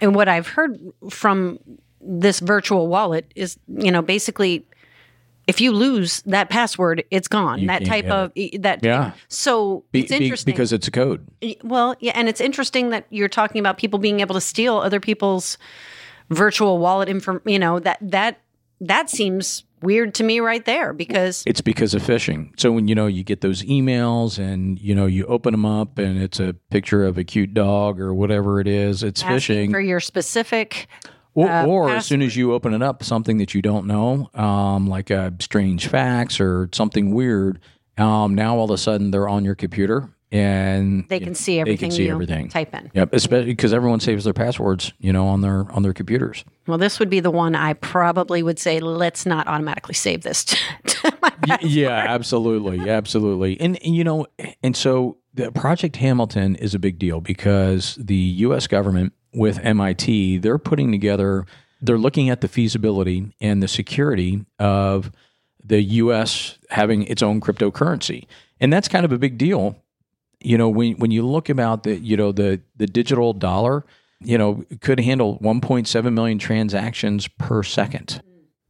what 0.00 0.28
I've 0.28 0.46
heard 0.48 0.78
from 1.10 1.58
this 2.00 2.40
virtual 2.40 2.86
wallet 2.86 3.32
is, 3.34 3.58
you 3.66 3.90
know, 3.90 4.02
basically 4.02 4.64
if 5.48 5.62
you 5.62 5.72
lose 5.72 6.22
that 6.26 6.50
password, 6.50 7.02
it's 7.10 7.26
gone. 7.26 7.60
You 7.60 7.66
that 7.68 7.84
type 7.86 8.04
of 8.04 8.30
e, 8.34 8.58
that. 8.58 8.84
Yeah. 8.84 9.12
So 9.28 9.82
Be- 9.90 10.00
it's 10.00 10.10
be- 10.10 10.16
interesting 10.16 10.52
because 10.52 10.72
it's 10.72 10.86
a 10.86 10.90
code. 10.90 11.26
Well, 11.64 11.96
yeah, 11.98 12.12
and 12.14 12.28
it's 12.28 12.40
interesting 12.40 12.90
that 12.90 13.06
you're 13.08 13.30
talking 13.30 13.58
about 13.58 13.78
people 13.78 13.98
being 13.98 14.20
able 14.20 14.34
to 14.34 14.42
steal 14.42 14.76
other 14.76 15.00
people's 15.00 15.56
virtual 16.28 16.78
wallet 16.78 17.08
info. 17.08 17.40
You 17.46 17.58
know 17.58 17.80
that 17.80 17.98
that 18.02 18.40
that 18.82 19.08
seems 19.08 19.64
weird 19.80 20.14
to 20.16 20.24
me 20.24 20.40
right 20.40 20.64
there 20.66 20.92
because 20.92 21.42
It's 21.46 21.60
because 21.62 21.94
of 21.94 22.02
phishing. 22.02 22.50
So 22.60 22.70
when 22.70 22.86
you 22.86 22.94
know 22.94 23.06
you 23.06 23.24
get 23.24 23.40
those 23.40 23.62
emails 23.62 24.38
and 24.38 24.78
you 24.78 24.94
know 24.94 25.06
you 25.06 25.24
open 25.26 25.52
them 25.52 25.64
up 25.64 25.96
and 25.96 26.20
it's 26.20 26.40
a 26.40 26.54
picture 26.70 27.04
of 27.06 27.16
a 27.16 27.24
cute 27.24 27.54
dog 27.54 27.98
or 27.98 28.12
whatever 28.12 28.60
it 28.60 28.68
is, 28.68 29.02
it's 29.02 29.22
phishing. 29.22 29.70
for 29.70 29.80
your 29.80 30.00
specific. 30.00 30.88
Or, 31.34 31.48
uh, 31.48 31.66
or 31.66 31.90
as 31.90 32.06
soon 32.06 32.22
as 32.22 32.36
you 32.36 32.52
open 32.52 32.74
it 32.74 32.82
up, 32.82 33.04
something 33.04 33.38
that 33.38 33.54
you 33.54 33.62
don't 33.62 33.86
know, 33.86 34.28
um, 34.34 34.88
like 34.88 35.10
a 35.10 35.32
strange 35.40 35.86
facts 35.86 36.40
or 36.40 36.68
something 36.72 37.14
weird, 37.14 37.60
um, 37.96 38.34
now 38.34 38.56
all 38.56 38.64
of 38.64 38.70
a 38.70 38.78
sudden 38.78 39.10
they're 39.10 39.28
on 39.28 39.44
your 39.44 39.54
computer 39.54 40.08
and 40.30 41.08
They 41.08 41.20
can 41.20 41.34
see 41.34 41.58
everything 41.58 41.76
They 41.76 41.86
can 41.88 41.90
see 41.90 42.06
you 42.06 42.12
everything. 42.12 42.48
type 42.48 42.74
in. 42.74 42.90
Yep, 42.92 43.14
especially 43.14 43.46
because 43.46 43.72
everyone 43.72 44.00
saves 44.00 44.24
their 44.24 44.34
passwords, 44.34 44.92
you 44.98 45.12
know, 45.12 45.26
on 45.26 45.40
their 45.40 45.70
on 45.72 45.82
their 45.82 45.94
computers. 45.94 46.44
Well, 46.66 46.76
this 46.78 46.98
would 46.98 47.08
be 47.08 47.20
the 47.20 47.30
one 47.30 47.54
I 47.54 47.72
probably 47.72 48.42
would 48.42 48.58
say 48.58 48.78
let's 48.80 49.24
not 49.24 49.46
automatically 49.46 49.94
save 49.94 50.22
this. 50.22 50.44
To, 50.84 51.10
to 51.60 51.66
yeah, 51.66 52.04
absolutely, 52.08 52.90
absolutely. 52.90 53.58
And, 53.60 53.82
and 53.84 53.94
you 53.94 54.02
know, 54.02 54.26
and 54.62 54.76
so 54.76 55.18
the 55.32 55.52
Project 55.52 55.96
Hamilton 55.96 56.56
is 56.56 56.74
a 56.74 56.78
big 56.78 56.98
deal 56.98 57.20
because 57.20 57.96
the 58.00 58.16
U.S. 58.16 58.66
government 58.66 59.12
with 59.32 59.58
MIT, 59.60 60.38
they're 60.38 60.58
putting 60.58 60.90
together, 60.90 61.46
they're 61.80 61.98
looking 61.98 62.30
at 62.30 62.40
the 62.40 62.48
feasibility 62.48 63.34
and 63.40 63.62
the 63.62 63.68
security 63.68 64.44
of 64.58 65.12
the 65.64 65.82
U.S. 65.82 66.58
having 66.70 67.04
its 67.04 67.22
own 67.22 67.40
cryptocurrency, 67.40 68.26
and 68.60 68.72
that's 68.72 68.88
kind 68.88 69.04
of 69.04 69.12
a 69.12 69.18
big 69.18 69.38
deal. 69.38 69.76
You 70.40 70.56
know, 70.56 70.68
when 70.68 70.94
when 70.94 71.10
you 71.10 71.26
look 71.26 71.48
about 71.48 71.82
the 71.82 71.96
you 71.96 72.16
know 72.16 72.32
the 72.32 72.60
the 72.76 72.86
digital 72.86 73.32
dollar, 73.32 73.84
you 74.20 74.38
know, 74.38 74.64
could 74.80 75.00
handle 75.00 75.38
1.7 75.40 76.12
million 76.12 76.38
transactions 76.38 77.28
per 77.28 77.62
second. 77.62 78.22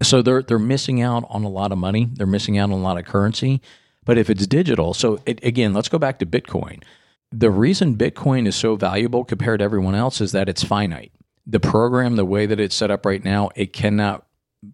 So 0.02 0.22
they're 0.22 0.42
they're 0.42 0.58
missing 0.58 1.02
out 1.02 1.24
on 1.28 1.44
a 1.44 1.48
lot 1.48 1.72
of 1.72 1.78
money. 1.78 2.08
They're 2.12 2.26
missing 2.26 2.58
out 2.58 2.70
on 2.70 2.78
a 2.78 2.82
lot 2.82 2.98
of 2.98 3.04
currency. 3.04 3.60
But 4.04 4.16
if 4.16 4.30
it's 4.30 4.46
digital, 4.46 4.94
so 4.94 5.20
it, 5.26 5.44
again, 5.44 5.74
let's 5.74 5.88
go 5.88 5.98
back 5.98 6.18
to 6.20 6.26
Bitcoin. 6.26 6.82
The 7.30 7.50
reason 7.50 7.96
Bitcoin 7.96 8.46
is 8.46 8.56
so 8.56 8.76
valuable 8.76 9.24
compared 9.24 9.58
to 9.58 9.64
everyone 9.64 9.94
else 9.94 10.20
is 10.20 10.32
that 10.32 10.48
it's 10.48 10.64
finite. 10.64 11.12
The 11.46 11.60
program, 11.60 12.16
the 12.16 12.24
way 12.24 12.46
that 12.46 12.60
it's 12.60 12.74
set 12.74 12.90
up 12.90 13.04
right 13.04 13.24
now, 13.24 13.50
it 13.54 13.72
cannot 13.72 14.26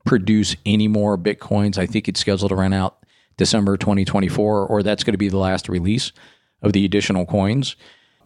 produce 0.04 0.56
any 0.64 0.88
more 0.88 1.18
Bitcoins. 1.18 1.78
I 1.78 1.86
think 1.86 2.08
it's 2.08 2.20
scheduled 2.20 2.50
to 2.50 2.54
run 2.54 2.72
out 2.72 2.98
December 3.36 3.76
2024, 3.76 4.66
or 4.66 4.82
that's 4.82 5.04
going 5.04 5.12
to 5.12 5.18
be 5.18 5.28
the 5.28 5.38
last 5.38 5.68
release 5.68 6.12
of 6.62 6.72
the 6.72 6.84
additional 6.84 7.26
coins. 7.26 7.76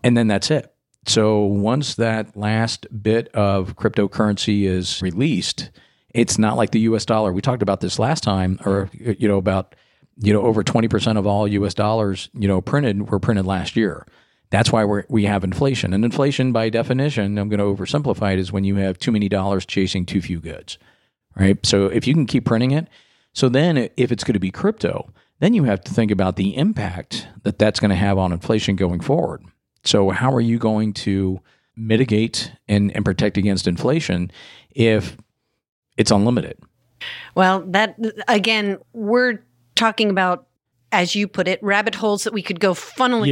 And 0.04 0.16
then 0.16 0.28
that's 0.28 0.50
it. 0.50 0.72
So 1.06 1.40
once 1.40 1.94
that 1.94 2.36
last 2.36 2.86
bit 3.02 3.28
of 3.28 3.76
cryptocurrency 3.76 4.64
is 4.64 5.00
released, 5.00 5.70
it's 6.14 6.38
not 6.38 6.56
like 6.56 6.70
the 6.70 6.80
US 6.80 7.06
dollar. 7.06 7.32
We 7.32 7.40
talked 7.40 7.62
about 7.62 7.80
this 7.80 7.98
last 7.98 8.22
time, 8.22 8.58
or, 8.64 8.90
you 8.92 9.26
know, 9.26 9.38
about, 9.38 9.74
you 10.18 10.32
know, 10.32 10.42
over 10.42 10.62
20% 10.62 11.16
of 11.16 11.26
all 11.26 11.48
US 11.48 11.74
dollars, 11.74 12.28
you 12.34 12.46
know, 12.46 12.60
printed 12.60 13.10
were 13.10 13.18
printed 13.18 13.46
last 13.46 13.76
year. 13.76 14.06
That's 14.50 14.72
why 14.72 14.84
we're, 14.84 15.04
we 15.08 15.24
have 15.24 15.44
inflation. 15.44 15.92
And 15.92 16.04
inflation, 16.04 16.52
by 16.52 16.70
definition, 16.70 17.38
I'm 17.38 17.48
going 17.48 17.58
to 17.58 17.64
oversimplify 17.64 18.32
it, 18.32 18.38
is 18.38 18.50
when 18.50 18.64
you 18.64 18.76
have 18.76 18.98
too 18.98 19.12
many 19.12 19.28
dollars 19.28 19.66
chasing 19.66 20.06
too 20.06 20.22
few 20.22 20.40
goods, 20.40 20.78
right? 21.36 21.64
So 21.66 21.86
if 21.86 22.06
you 22.06 22.14
can 22.14 22.26
keep 22.26 22.44
printing 22.46 22.70
it, 22.70 22.88
so 23.34 23.48
then 23.48 23.90
if 23.96 24.10
it's 24.10 24.24
going 24.24 24.34
to 24.34 24.40
be 24.40 24.50
crypto, 24.50 25.12
then 25.40 25.54
you 25.54 25.64
have 25.64 25.82
to 25.82 25.92
think 25.92 26.10
about 26.10 26.36
the 26.36 26.56
impact 26.56 27.28
that 27.44 27.58
that's 27.58 27.78
going 27.78 27.90
to 27.90 27.94
have 27.94 28.18
on 28.18 28.32
inflation 28.32 28.74
going 28.74 29.00
forward. 29.00 29.44
So 29.84 30.10
how 30.10 30.32
are 30.32 30.40
you 30.40 30.58
going 30.58 30.94
to 30.94 31.40
mitigate 31.76 32.50
and, 32.66 32.90
and 32.96 33.04
protect 33.04 33.36
against 33.36 33.68
inflation 33.68 34.32
if 34.70 35.16
it's 35.96 36.10
unlimited? 36.10 36.58
Well, 37.36 37.60
that 37.68 37.96
again, 38.26 38.78
we're 38.92 39.44
talking 39.76 40.10
about, 40.10 40.47
as 40.92 41.14
you 41.14 41.28
put 41.28 41.48
it, 41.48 41.62
rabbit 41.62 41.94
holes 41.94 42.24
that 42.24 42.32
we 42.32 42.42
could 42.42 42.60
go 42.60 42.72
funneling 42.74 43.26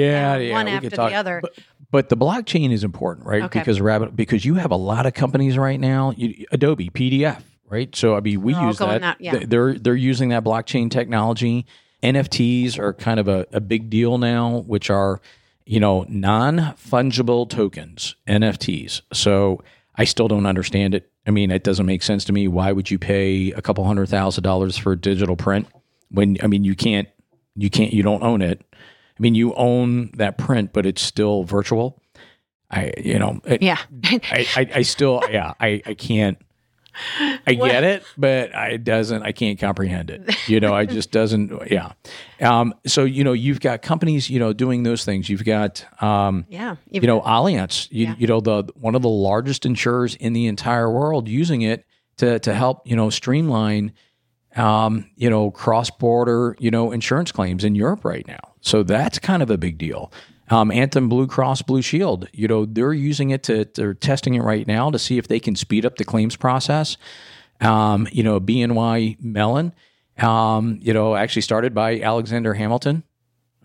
down 0.49 0.51
one 0.53 0.69
after 0.69 0.91
talk- 0.91 1.11
the 1.11 1.17
other. 1.17 1.41
But, 1.43 1.59
but 1.91 2.09
the 2.09 2.17
blockchain 2.17 2.73
is 2.73 2.85
important, 2.85 3.27
right? 3.27 3.43
Okay. 3.45 3.59
Because 3.61 3.81
rabbit 3.81 4.15
because 4.17 4.45
you 4.45 4.55
have 4.57 4.71
a 4.73 4.77
lot 4.77 5.07
of 5.07 5.15
companies 5.15 5.57
right 5.57 5.79
now, 5.81 6.13
you, 6.17 6.45
Adobe 6.53 6.91
PDF, 6.91 7.43
right? 7.69 7.95
So 7.95 8.17
I 8.17 8.21
mean, 8.21 8.43
we 8.43 8.55
use 8.55 8.79
that. 8.79 9.01
that, 9.01 9.21
yeah. 9.21 9.33
They- 9.39 9.45
They're 9.47 9.75
they're 9.75 9.95
using 9.95 10.31
that 10.31 10.45
blockchain 10.45 10.91
technology. 10.91 11.67
NFTs 12.03 12.79
are 12.79 12.93
kind 12.93 13.19
of 13.19 13.27
a, 13.29 13.47
a 13.53 13.61
big 13.61 13.89
deal 13.91 14.19
now, 14.19 14.59
which 14.67 14.91
are 14.91 15.21
you 15.65 15.81
know 15.81 16.05
non 16.09 16.59
fungible 16.77 17.49
tokens, 17.49 18.17
NFTs. 18.29 19.01
So 19.13 19.63
I 19.97 20.05
still 20.05 20.29
don't 20.29 20.47
understand 20.47 20.95
it. 20.95 21.11
I 21.27 21.31
mean, 21.31 21.51
it 21.51 21.65
doesn't 21.65 21.87
make 21.87 22.03
sense 22.03 22.25
to 22.27 22.33
me. 22.33 22.47
Why 22.49 22.71
would 22.73 22.91
you 22.91 22.99
pay 22.99 23.51
a 23.53 23.63
couple 23.63 23.85
hundred 23.85 24.09
thousand 24.09 24.45
dollars 24.45 24.77
for 24.77 24.93
a 24.93 24.97
digital 24.97 25.37
print 25.37 25.67
when 26.11 26.37
I 26.43 26.47
mean 26.47 26.65
you 26.65 26.77
can't 26.77 27.09
you 27.57 27.71
can't 27.71 27.93
you 27.93 28.03
don't 28.03 28.23
own 28.23 28.43
it. 28.43 28.63
I 28.73 29.23
mean, 29.23 29.35
you 29.35 29.55
own 29.55 30.11
that 30.17 30.37
print, 30.39 30.73
but 30.73 30.85
it's 30.87 31.01
still 31.03 31.43
virtual. 31.45 32.01
I, 32.71 32.93
you 32.99 33.19
know, 33.19 33.41
it- 33.45 33.63
yeah. 33.63 33.79
I, 34.05 34.47
I, 34.57 34.71
I 34.77 34.83
still, 34.83 35.23
yeah, 35.31 35.55
I, 35.61 35.81
I 35.87 35.95
can't, 35.95 36.37
I 37.47 37.55
get 37.55 37.85
it, 37.85 38.03
but 38.17 38.55
I 38.55 38.77
doesn't. 38.79 39.23
I 39.23 39.33
can't 39.33 39.59
comprehend 39.59 40.11
it. 40.11 40.49
You 40.49 40.61
know, 40.61 40.75
I 40.75 40.87
just 40.87 41.11
doesn't. 41.13 41.71
Yeah. 41.71 41.93
Um, 42.41 42.75
so 42.87 43.05
you 43.05 43.23
know, 43.23 43.35
you've 43.35 43.61
got 43.61 43.83
companies, 43.83 44.31
you 44.31 44.39
know, 44.39 44.53
doing 44.55 44.83
those 44.83 45.05
things. 45.05 45.29
You've 45.29 45.45
got, 45.45 45.85
um, 46.03 46.47
Yeah. 46.49 46.77
you 46.91 47.03
know, 47.03 47.21
Allianz. 47.21 47.89
You, 47.91 48.15
you 48.19 48.27
know, 48.27 48.41
the 48.41 48.65
one 48.77 48.95
of 48.95 49.03
the 49.03 49.09
largest 49.11 49.67
insurers 49.67 50.15
in 50.15 50.33
the 50.33 50.47
entire 50.47 50.91
world 50.91 51.29
using 51.29 51.61
it 51.63 51.85
to 52.17 52.39
to 52.41 52.55
help 52.55 52.87
you 52.89 52.97
know 52.97 53.11
streamline, 53.11 53.93
um, 54.57 55.09
you 55.17 55.31
know, 55.31 55.51
cross 55.51 55.91
border 55.91 56.57
you 56.59 56.71
know 56.71 56.93
insurance 56.93 57.33
claims 57.33 57.65
in 57.65 57.75
Europe 57.75 58.05
right 58.05 58.27
now. 58.27 58.55
So 58.61 58.83
that's 58.83 59.19
kind 59.19 59.43
of 59.43 59.51
a 59.51 59.59
big 59.59 59.79
deal. 59.79 60.13
Um, 60.49 60.71
Anthem 60.71 61.09
Blue 61.09 61.27
Cross 61.27 61.63
Blue 61.63 61.83
Shield, 61.83 62.29
you 62.33 62.47
know, 62.47 62.67
they're 62.67 62.93
using 62.93 63.31
it 63.31 63.43
to, 63.45 63.67
they're 63.75 63.95
testing 63.95 64.35
it 64.35 64.43
right 64.43 64.67
now 64.67 64.91
to 64.91 64.99
see 64.99 65.19
if 65.19 65.27
they 65.27 65.41
can 65.41 65.57
speed 65.57 65.85
up 65.85 65.97
the 65.97 66.05
claims 66.05 66.37
process. 66.37 66.97
Um, 67.61 68.07
you 68.13 68.23
know, 68.23 68.39
BNY 68.39 69.21
Mellon, 69.21 69.73
um, 70.19 70.79
you 70.81 70.93
know, 70.93 71.17
actually 71.17 71.43
started 71.43 71.75
by 71.75 72.01
Alexander 72.01 72.55
Hamilton. 72.55 73.03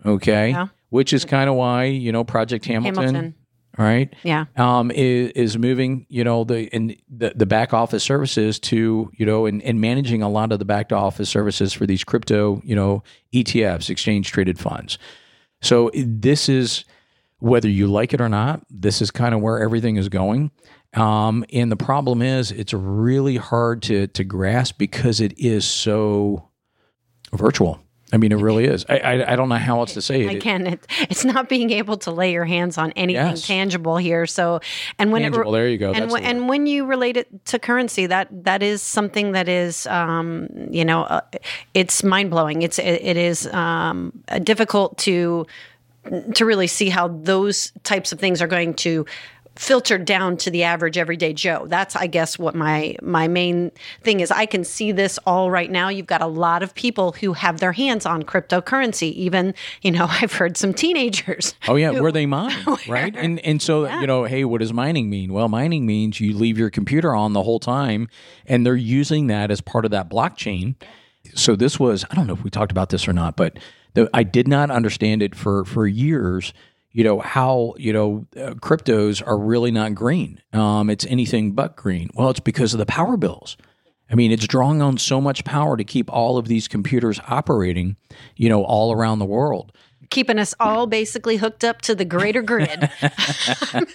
Okay. 0.04 0.50
Yeah. 0.50 0.68
Which 0.88 1.12
is 1.12 1.24
kind 1.24 1.48
of 1.48 1.56
why, 1.56 1.84
you 1.84 2.10
know, 2.10 2.24
Project 2.24 2.64
Hamilton, 2.64 3.04
Hamilton. 3.04 3.34
Right? 3.78 4.14
Yeah. 4.22 4.46
um, 4.56 4.90
is, 4.90 5.30
is 5.32 5.58
moving, 5.58 6.06
you 6.08 6.24
know, 6.24 6.44
the 6.44 6.64
in 6.74 6.96
the, 7.08 7.32
the 7.34 7.46
back 7.46 7.72
office 7.72 8.02
services 8.02 8.58
to, 8.60 9.10
you 9.16 9.26
know, 9.26 9.46
and, 9.46 9.62
and 9.62 9.80
managing 9.80 10.22
a 10.22 10.28
lot 10.28 10.52
of 10.52 10.58
the 10.58 10.64
back 10.64 10.88
to 10.90 10.94
office 10.94 11.28
services 11.28 11.72
for 11.72 11.86
these 11.86 12.04
crypto, 12.04 12.60
you 12.64 12.76
know, 12.76 13.02
ETFs, 13.32 13.90
exchange 13.90 14.30
traded 14.30 14.58
funds. 14.58 14.98
So 15.60 15.90
this 15.94 16.48
is 16.48 16.84
whether 17.38 17.68
you 17.68 17.86
like 17.86 18.12
it 18.14 18.20
or 18.20 18.28
not. 18.28 18.64
This 18.70 19.00
is 19.02 19.10
kind 19.10 19.34
of 19.34 19.40
where 19.40 19.60
everything 19.60 19.96
is 19.96 20.08
going. 20.08 20.50
Um, 20.94 21.44
and 21.52 21.72
the 21.72 21.76
problem 21.76 22.20
is, 22.20 22.52
it's 22.52 22.74
really 22.74 23.36
hard 23.36 23.82
to 23.82 24.08
to 24.08 24.24
grasp 24.24 24.76
because 24.76 25.20
it 25.20 25.38
is 25.38 25.64
so 25.64 26.50
virtual. 27.32 27.80
I 28.12 28.18
mean, 28.18 28.30
it 28.30 28.36
really 28.36 28.66
is. 28.66 28.84
I 28.88 28.98
I, 28.98 29.32
I 29.32 29.36
don't 29.36 29.48
know 29.48 29.54
how 29.56 29.80
else 29.80 29.94
to 29.94 30.02
say 30.02 30.24
it. 30.24 30.36
Again, 30.36 30.66
it, 30.66 30.86
it's 31.00 31.24
not 31.24 31.48
being 31.48 31.70
able 31.70 31.96
to 31.98 32.10
lay 32.10 32.32
your 32.32 32.44
hands 32.44 32.76
on 32.76 32.92
anything 32.92 33.22
Yes. 33.26 33.46
tangible 33.46 33.96
here. 33.96 34.26
So, 34.26 34.60
and 34.98 35.12
when 35.12 35.22
Tangible, 35.22 35.54
it, 35.54 35.58
there 35.58 35.68
you 35.68 35.78
go. 35.78 35.92
And 35.92 36.10
when, 36.10 36.22
and 36.24 36.48
when 36.48 36.66
you 36.66 36.84
relate 36.84 37.16
it 37.16 37.44
to 37.46 37.58
currency, 37.58 38.06
that 38.06 38.28
that 38.44 38.62
is 38.62 38.82
something 38.82 39.32
that 39.32 39.48
is, 39.48 39.86
um, 39.86 40.48
you 40.70 40.84
know, 40.84 41.04
uh, 41.04 41.20
it's 41.74 42.04
mind 42.04 42.30
blowing. 42.30 42.62
It's 42.62 42.78
it, 42.78 43.00
it 43.02 43.16
is 43.16 43.46
um, 43.48 44.12
difficult 44.42 44.98
to 44.98 45.46
to 46.34 46.44
really 46.44 46.66
see 46.66 46.88
how 46.88 47.08
those 47.08 47.72
types 47.84 48.12
of 48.12 48.18
things 48.18 48.42
are 48.42 48.48
going 48.48 48.74
to 48.74 49.06
filter 49.56 49.98
down 49.98 50.36
to 50.36 50.50
the 50.50 50.62
average 50.62 50.96
everyday 50.96 51.32
joe 51.32 51.66
that's 51.68 51.94
i 51.96 52.06
guess 52.06 52.38
what 52.38 52.54
my 52.54 52.96
my 53.02 53.28
main 53.28 53.70
thing 54.02 54.20
is 54.20 54.30
i 54.30 54.46
can 54.46 54.64
see 54.64 54.92
this 54.92 55.18
all 55.26 55.50
right 55.50 55.70
now 55.70 55.88
you've 55.88 56.06
got 56.06 56.22
a 56.22 56.26
lot 56.26 56.62
of 56.62 56.74
people 56.74 57.12
who 57.12 57.32
have 57.32 57.60
their 57.60 57.72
hands 57.72 58.06
on 58.06 58.22
cryptocurrency 58.22 59.12
even 59.12 59.54
you 59.82 59.90
know 59.90 60.06
i've 60.20 60.32
heard 60.32 60.56
some 60.56 60.72
teenagers 60.72 61.54
Oh 61.68 61.76
yeah, 61.76 61.90
where 61.90 62.12
they 62.12 62.26
mine, 62.26 62.54
right? 62.88 63.14
And 63.16 63.38
and 63.40 63.62
so 63.62 63.88
you 64.00 64.06
know, 64.06 64.24
hey, 64.24 64.44
what 64.44 64.60
does 64.60 64.72
mining 64.72 65.08
mean? 65.08 65.32
Well, 65.32 65.48
mining 65.48 65.86
means 65.86 66.20
you 66.20 66.36
leave 66.36 66.58
your 66.58 66.70
computer 66.70 67.14
on 67.14 67.32
the 67.32 67.42
whole 67.42 67.60
time, 67.60 68.08
and 68.46 68.66
they're 68.66 68.76
using 68.76 69.28
that 69.28 69.50
as 69.50 69.60
part 69.60 69.84
of 69.84 69.90
that 69.92 70.10
blockchain. 70.10 70.74
So 71.34 71.56
this 71.56 71.78
was 71.78 72.04
I 72.10 72.14
don't 72.14 72.26
know 72.26 72.34
if 72.34 72.44
we 72.44 72.50
talked 72.50 72.72
about 72.72 72.90
this 72.90 73.06
or 73.08 73.12
not, 73.12 73.36
but 73.36 73.58
the, 73.94 74.10
I 74.12 74.22
did 74.22 74.48
not 74.48 74.70
understand 74.70 75.22
it 75.22 75.34
for 75.34 75.64
for 75.64 75.86
years. 75.86 76.52
You 76.92 77.04
know 77.04 77.20
how 77.20 77.74
you 77.78 77.92
know 77.92 78.26
uh, 78.36 78.54
cryptos 78.54 79.26
are 79.26 79.38
really 79.38 79.70
not 79.70 79.94
green. 79.94 80.40
Um, 80.52 80.90
it's 80.90 81.06
anything 81.06 81.52
but 81.52 81.76
green. 81.76 82.10
Well, 82.14 82.30
it's 82.30 82.40
because 82.40 82.74
of 82.74 82.78
the 82.78 82.86
power 82.86 83.16
bills. 83.16 83.56
I 84.10 84.14
mean, 84.14 84.30
it's 84.30 84.46
drawing 84.46 84.82
on 84.82 84.98
so 84.98 85.22
much 85.22 85.42
power 85.44 85.76
to 85.76 85.84
keep 85.84 86.12
all 86.12 86.36
of 86.36 86.46
these 86.46 86.68
computers 86.68 87.18
operating, 87.28 87.96
you 88.36 88.50
know, 88.50 88.62
all 88.62 88.92
around 88.92 89.20
the 89.20 89.24
world. 89.24 89.72
Keeping 90.12 90.38
us 90.38 90.54
all 90.60 90.86
basically 90.86 91.38
hooked 91.38 91.64
up 91.64 91.80
to 91.82 91.94
the 91.94 92.04
greater 92.04 92.42
grid. 92.42 92.90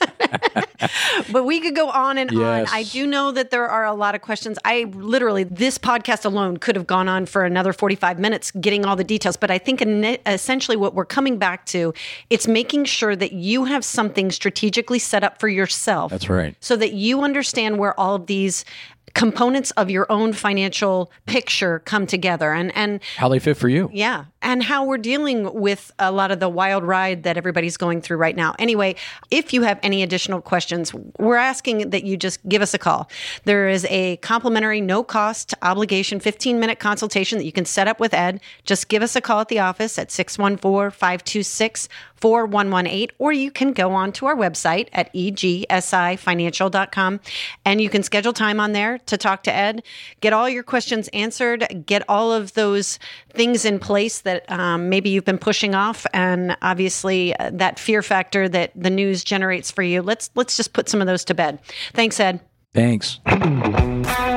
but 1.31 1.45
we 1.45 1.59
could 1.61 1.75
go 1.75 1.89
on 1.89 2.17
and 2.17 2.31
Yes. 2.31 2.69
on. 2.69 2.75
I 2.75 2.83
do 2.83 3.07
know 3.07 3.31
that 3.31 3.51
there 3.51 3.67
are 3.67 3.85
a 3.85 3.93
lot 3.93 4.15
of 4.15 4.21
questions. 4.21 4.57
I 4.65 4.83
literally, 4.93 5.43
this 5.43 5.77
podcast 5.77 6.25
alone 6.25 6.57
could 6.57 6.75
have 6.75 6.87
gone 6.87 7.07
on 7.07 7.25
for 7.25 7.43
another 7.45 7.73
45 7.73 8.19
minutes 8.19 8.51
getting 8.51 8.85
all 8.85 8.95
the 8.95 9.03
details. 9.03 9.37
But 9.37 9.51
I 9.51 9.57
think 9.57 9.81
in- 9.81 10.17
essentially 10.25 10.77
what 10.77 10.93
we're 10.93 11.05
coming 11.05 11.37
back 11.37 11.65
to, 11.67 11.93
it's 12.29 12.47
making 12.47 12.85
sure 12.85 13.15
that 13.15 13.33
you 13.33 13.65
have 13.65 13.83
something 13.85 14.31
strategically 14.31 14.99
set 14.99 15.23
up 15.23 15.39
for 15.39 15.47
yourself. 15.47 16.11
That's 16.11 16.29
right. 16.29 16.55
So 16.59 16.75
that 16.77 16.93
you 16.93 17.21
understand 17.21 17.77
where 17.77 17.97
all 17.99 18.15
of 18.15 18.27
these 18.27 18.65
components 19.13 19.71
of 19.71 19.89
your 19.89 20.05
own 20.11 20.31
financial 20.31 21.11
picture 21.25 21.79
come 21.85 22.05
together 22.05 22.53
and 22.53 22.71
and 22.75 22.99
How 23.15 23.29
they 23.29 23.39
fit 23.39 23.57
for 23.57 23.67
you. 23.67 23.89
yeah. 23.91 24.25
And 24.41 24.63
how 24.63 24.85
we're 24.85 24.97
dealing 24.97 25.53
with 25.53 25.91
a 25.99 26.11
lot 26.11 26.31
of 26.31 26.39
the 26.39 26.49
wild 26.49 26.83
ride 26.83 27.23
that 27.23 27.37
everybody's 27.37 27.77
going 27.77 28.01
through 28.01 28.17
right 28.17 28.35
now. 28.35 28.55
Anyway, 28.59 28.95
if 29.31 29.53
you 29.53 29.63
have 29.63 29.79
any 29.81 30.03
additional 30.03 30.41
questions, 30.41 30.93
we're 31.17 31.35
asking 31.35 31.89
that 31.89 32.03
you 32.03 32.17
just 32.17 32.47
give 32.47 32.61
us 32.61 32.73
a 32.73 32.77
call. 32.77 33.09
There 33.45 33.67
is 33.67 33.85
a 33.89 34.17
complimentary, 34.17 34.81
no 34.81 35.03
cost 35.03 35.53
obligation 35.61 36.19
15 36.19 36.59
minute 36.59 36.79
consultation 36.79 37.37
that 37.37 37.45
you 37.45 37.51
can 37.51 37.65
set 37.65 37.87
up 37.87 37.99
with 37.99 38.13
Ed. 38.13 38.41
Just 38.63 38.89
give 38.89 39.01
us 39.01 39.15
a 39.15 39.21
call 39.21 39.41
at 39.41 39.47
the 39.47 39.59
office 39.59 39.97
at 39.97 40.11
614 40.11 40.91
526 40.91 41.89
4118, 42.17 43.09
or 43.19 43.31
you 43.31 43.51
can 43.51 43.73
go 43.73 43.91
on 43.91 44.11
to 44.13 44.25
our 44.25 44.35
website 44.35 44.87
at 44.91 45.13
egsifinancial.com 45.13 47.19
and 47.63 47.79
you 47.79 47.89
can 47.89 48.01
schedule 48.03 48.33
time 48.33 48.59
on 48.59 48.73
there 48.73 48.97
to 48.99 49.17
talk 49.17 49.43
to 49.43 49.53
Ed, 49.53 49.83
get 50.19 50.33
all 50.33 50.49
your 50.49 50.63
questions 50.63 51.07
answered, 51.09 51.85
get 51.85 52.01
all 52.09 52.33
of 52.33 52.53
those 52.53 52.97
things 53.37 53.63
in 53.63 53.79
place 53.79 54.21
that 54.21 54.51
um, 54.51 54.89
maybe 54.89 55.09
you've 55.09 55.23
been 55.23 55.37
pushing 55.37 55.75
off, 55.75 56.05
and 56.13 56.57
obviously 56.61 57.33
uh, 57.37 57.51
that 57.53 57.79
fear 57.79 58.01
factor 58.01 58.49
that 58.49 58.71
the 58.75 58.89
news 58.89 59.23
generates 59.23 59.71
for 59.71 59.83
you. 59.83 60.01
Let's 60.01 60.29
let's 60.35 60.57
just 60.57 60.73
put 60.73 60.89
some 60.89 60.99
of 60.99 61.07
those 61.07 61.23
to 61.25 61.33
bed. 61.33 61.59
Thanks, 61.93 62.19
Ed. 62.19 62.41
Thanks. 62.73 63.19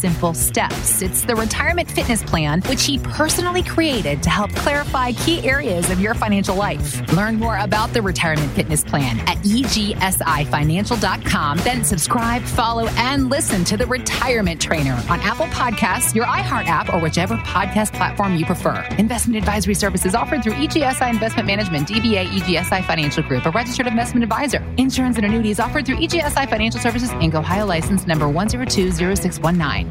simple 0.01 0.33
steps. 0.33 1.03
It's 1.03 1.23
the 1.25 1.35
retirement 1.35 1.89
fitness 1.89 2.23
plan, 2.23 2.61
which 2.63 2.83
he 2.83 2.97
personally 2.97 3.61
created 3.61 4.23
to 4.23 4.31
help 4.31 4.51
clarify 4.55 5.11
key 5.11 5.47
areas 5.47 5.91
of 5.91 5.99
your 5.99 6.15
financial 6.15 6.55
life. 6.55 7.13
Learn 7.13 7.35
more 7.35 7.59
about 7.59 7.93
the 7.93 8.01
retirement 8.01 8.51
fitness 8.53 8.83
plan 8.83 9.19
at 9.21 9.37
egsifinancial.com. 9.39 11.57
Then 11.59 11.83
subscribe, 11.83 12.41
follow, 12.41 12.87
and 12.97 13.29
listen 13.29 13.63
to 13.65 13.77
the 13.77 13.85
Retirement 13.85 14.59
Trainer 14.59 14.99
on 15.07 15.19
Apple 15.19 15.45
Podcasts, 15.47 16.15
your 16.15 16.25
iHeart 16.25 16.65
app, 16.65 16.91
or 16.91 16.99
whichever 16.99 17.35
podcast 17.37 17.93
platform 17.93 18.35
you 18.35 18.45
prefer. 18.45 18.83
Investment 18.97 19.37
advisory 19.37 19.75
services 19.75 20.15
offered 20.15 20.43
through 20.43 20.53
EGSI 20.53 21.11
Investment 21.11 21.45
Management, 21.45 21.87
DBA 21.87 22.25
EGSI 22.25 22.83
Financial 22.85 23.21
Group, 23.21 23.45
a 23.45 23.51
registered 23.51 23.85
investment 23.85 24.23
advisor. 24.23 24.65
Insurance 24.77 25.17
and 25.17 25.25
annuities 25.25 25.59
offered 25.59 25.85
through 25.85 25.97
EGSI 25.97 26.49
Financial 26.49 26.79
Services, 26.79 27.11
Inc., 27.11 27.35
Ohio 27.35 27.67
license 27.67 28.07
number 28.07 28.25
1020619. 28.25 29.90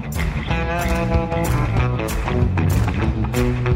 Thank 3.33 3.67
you. 3.67 3.70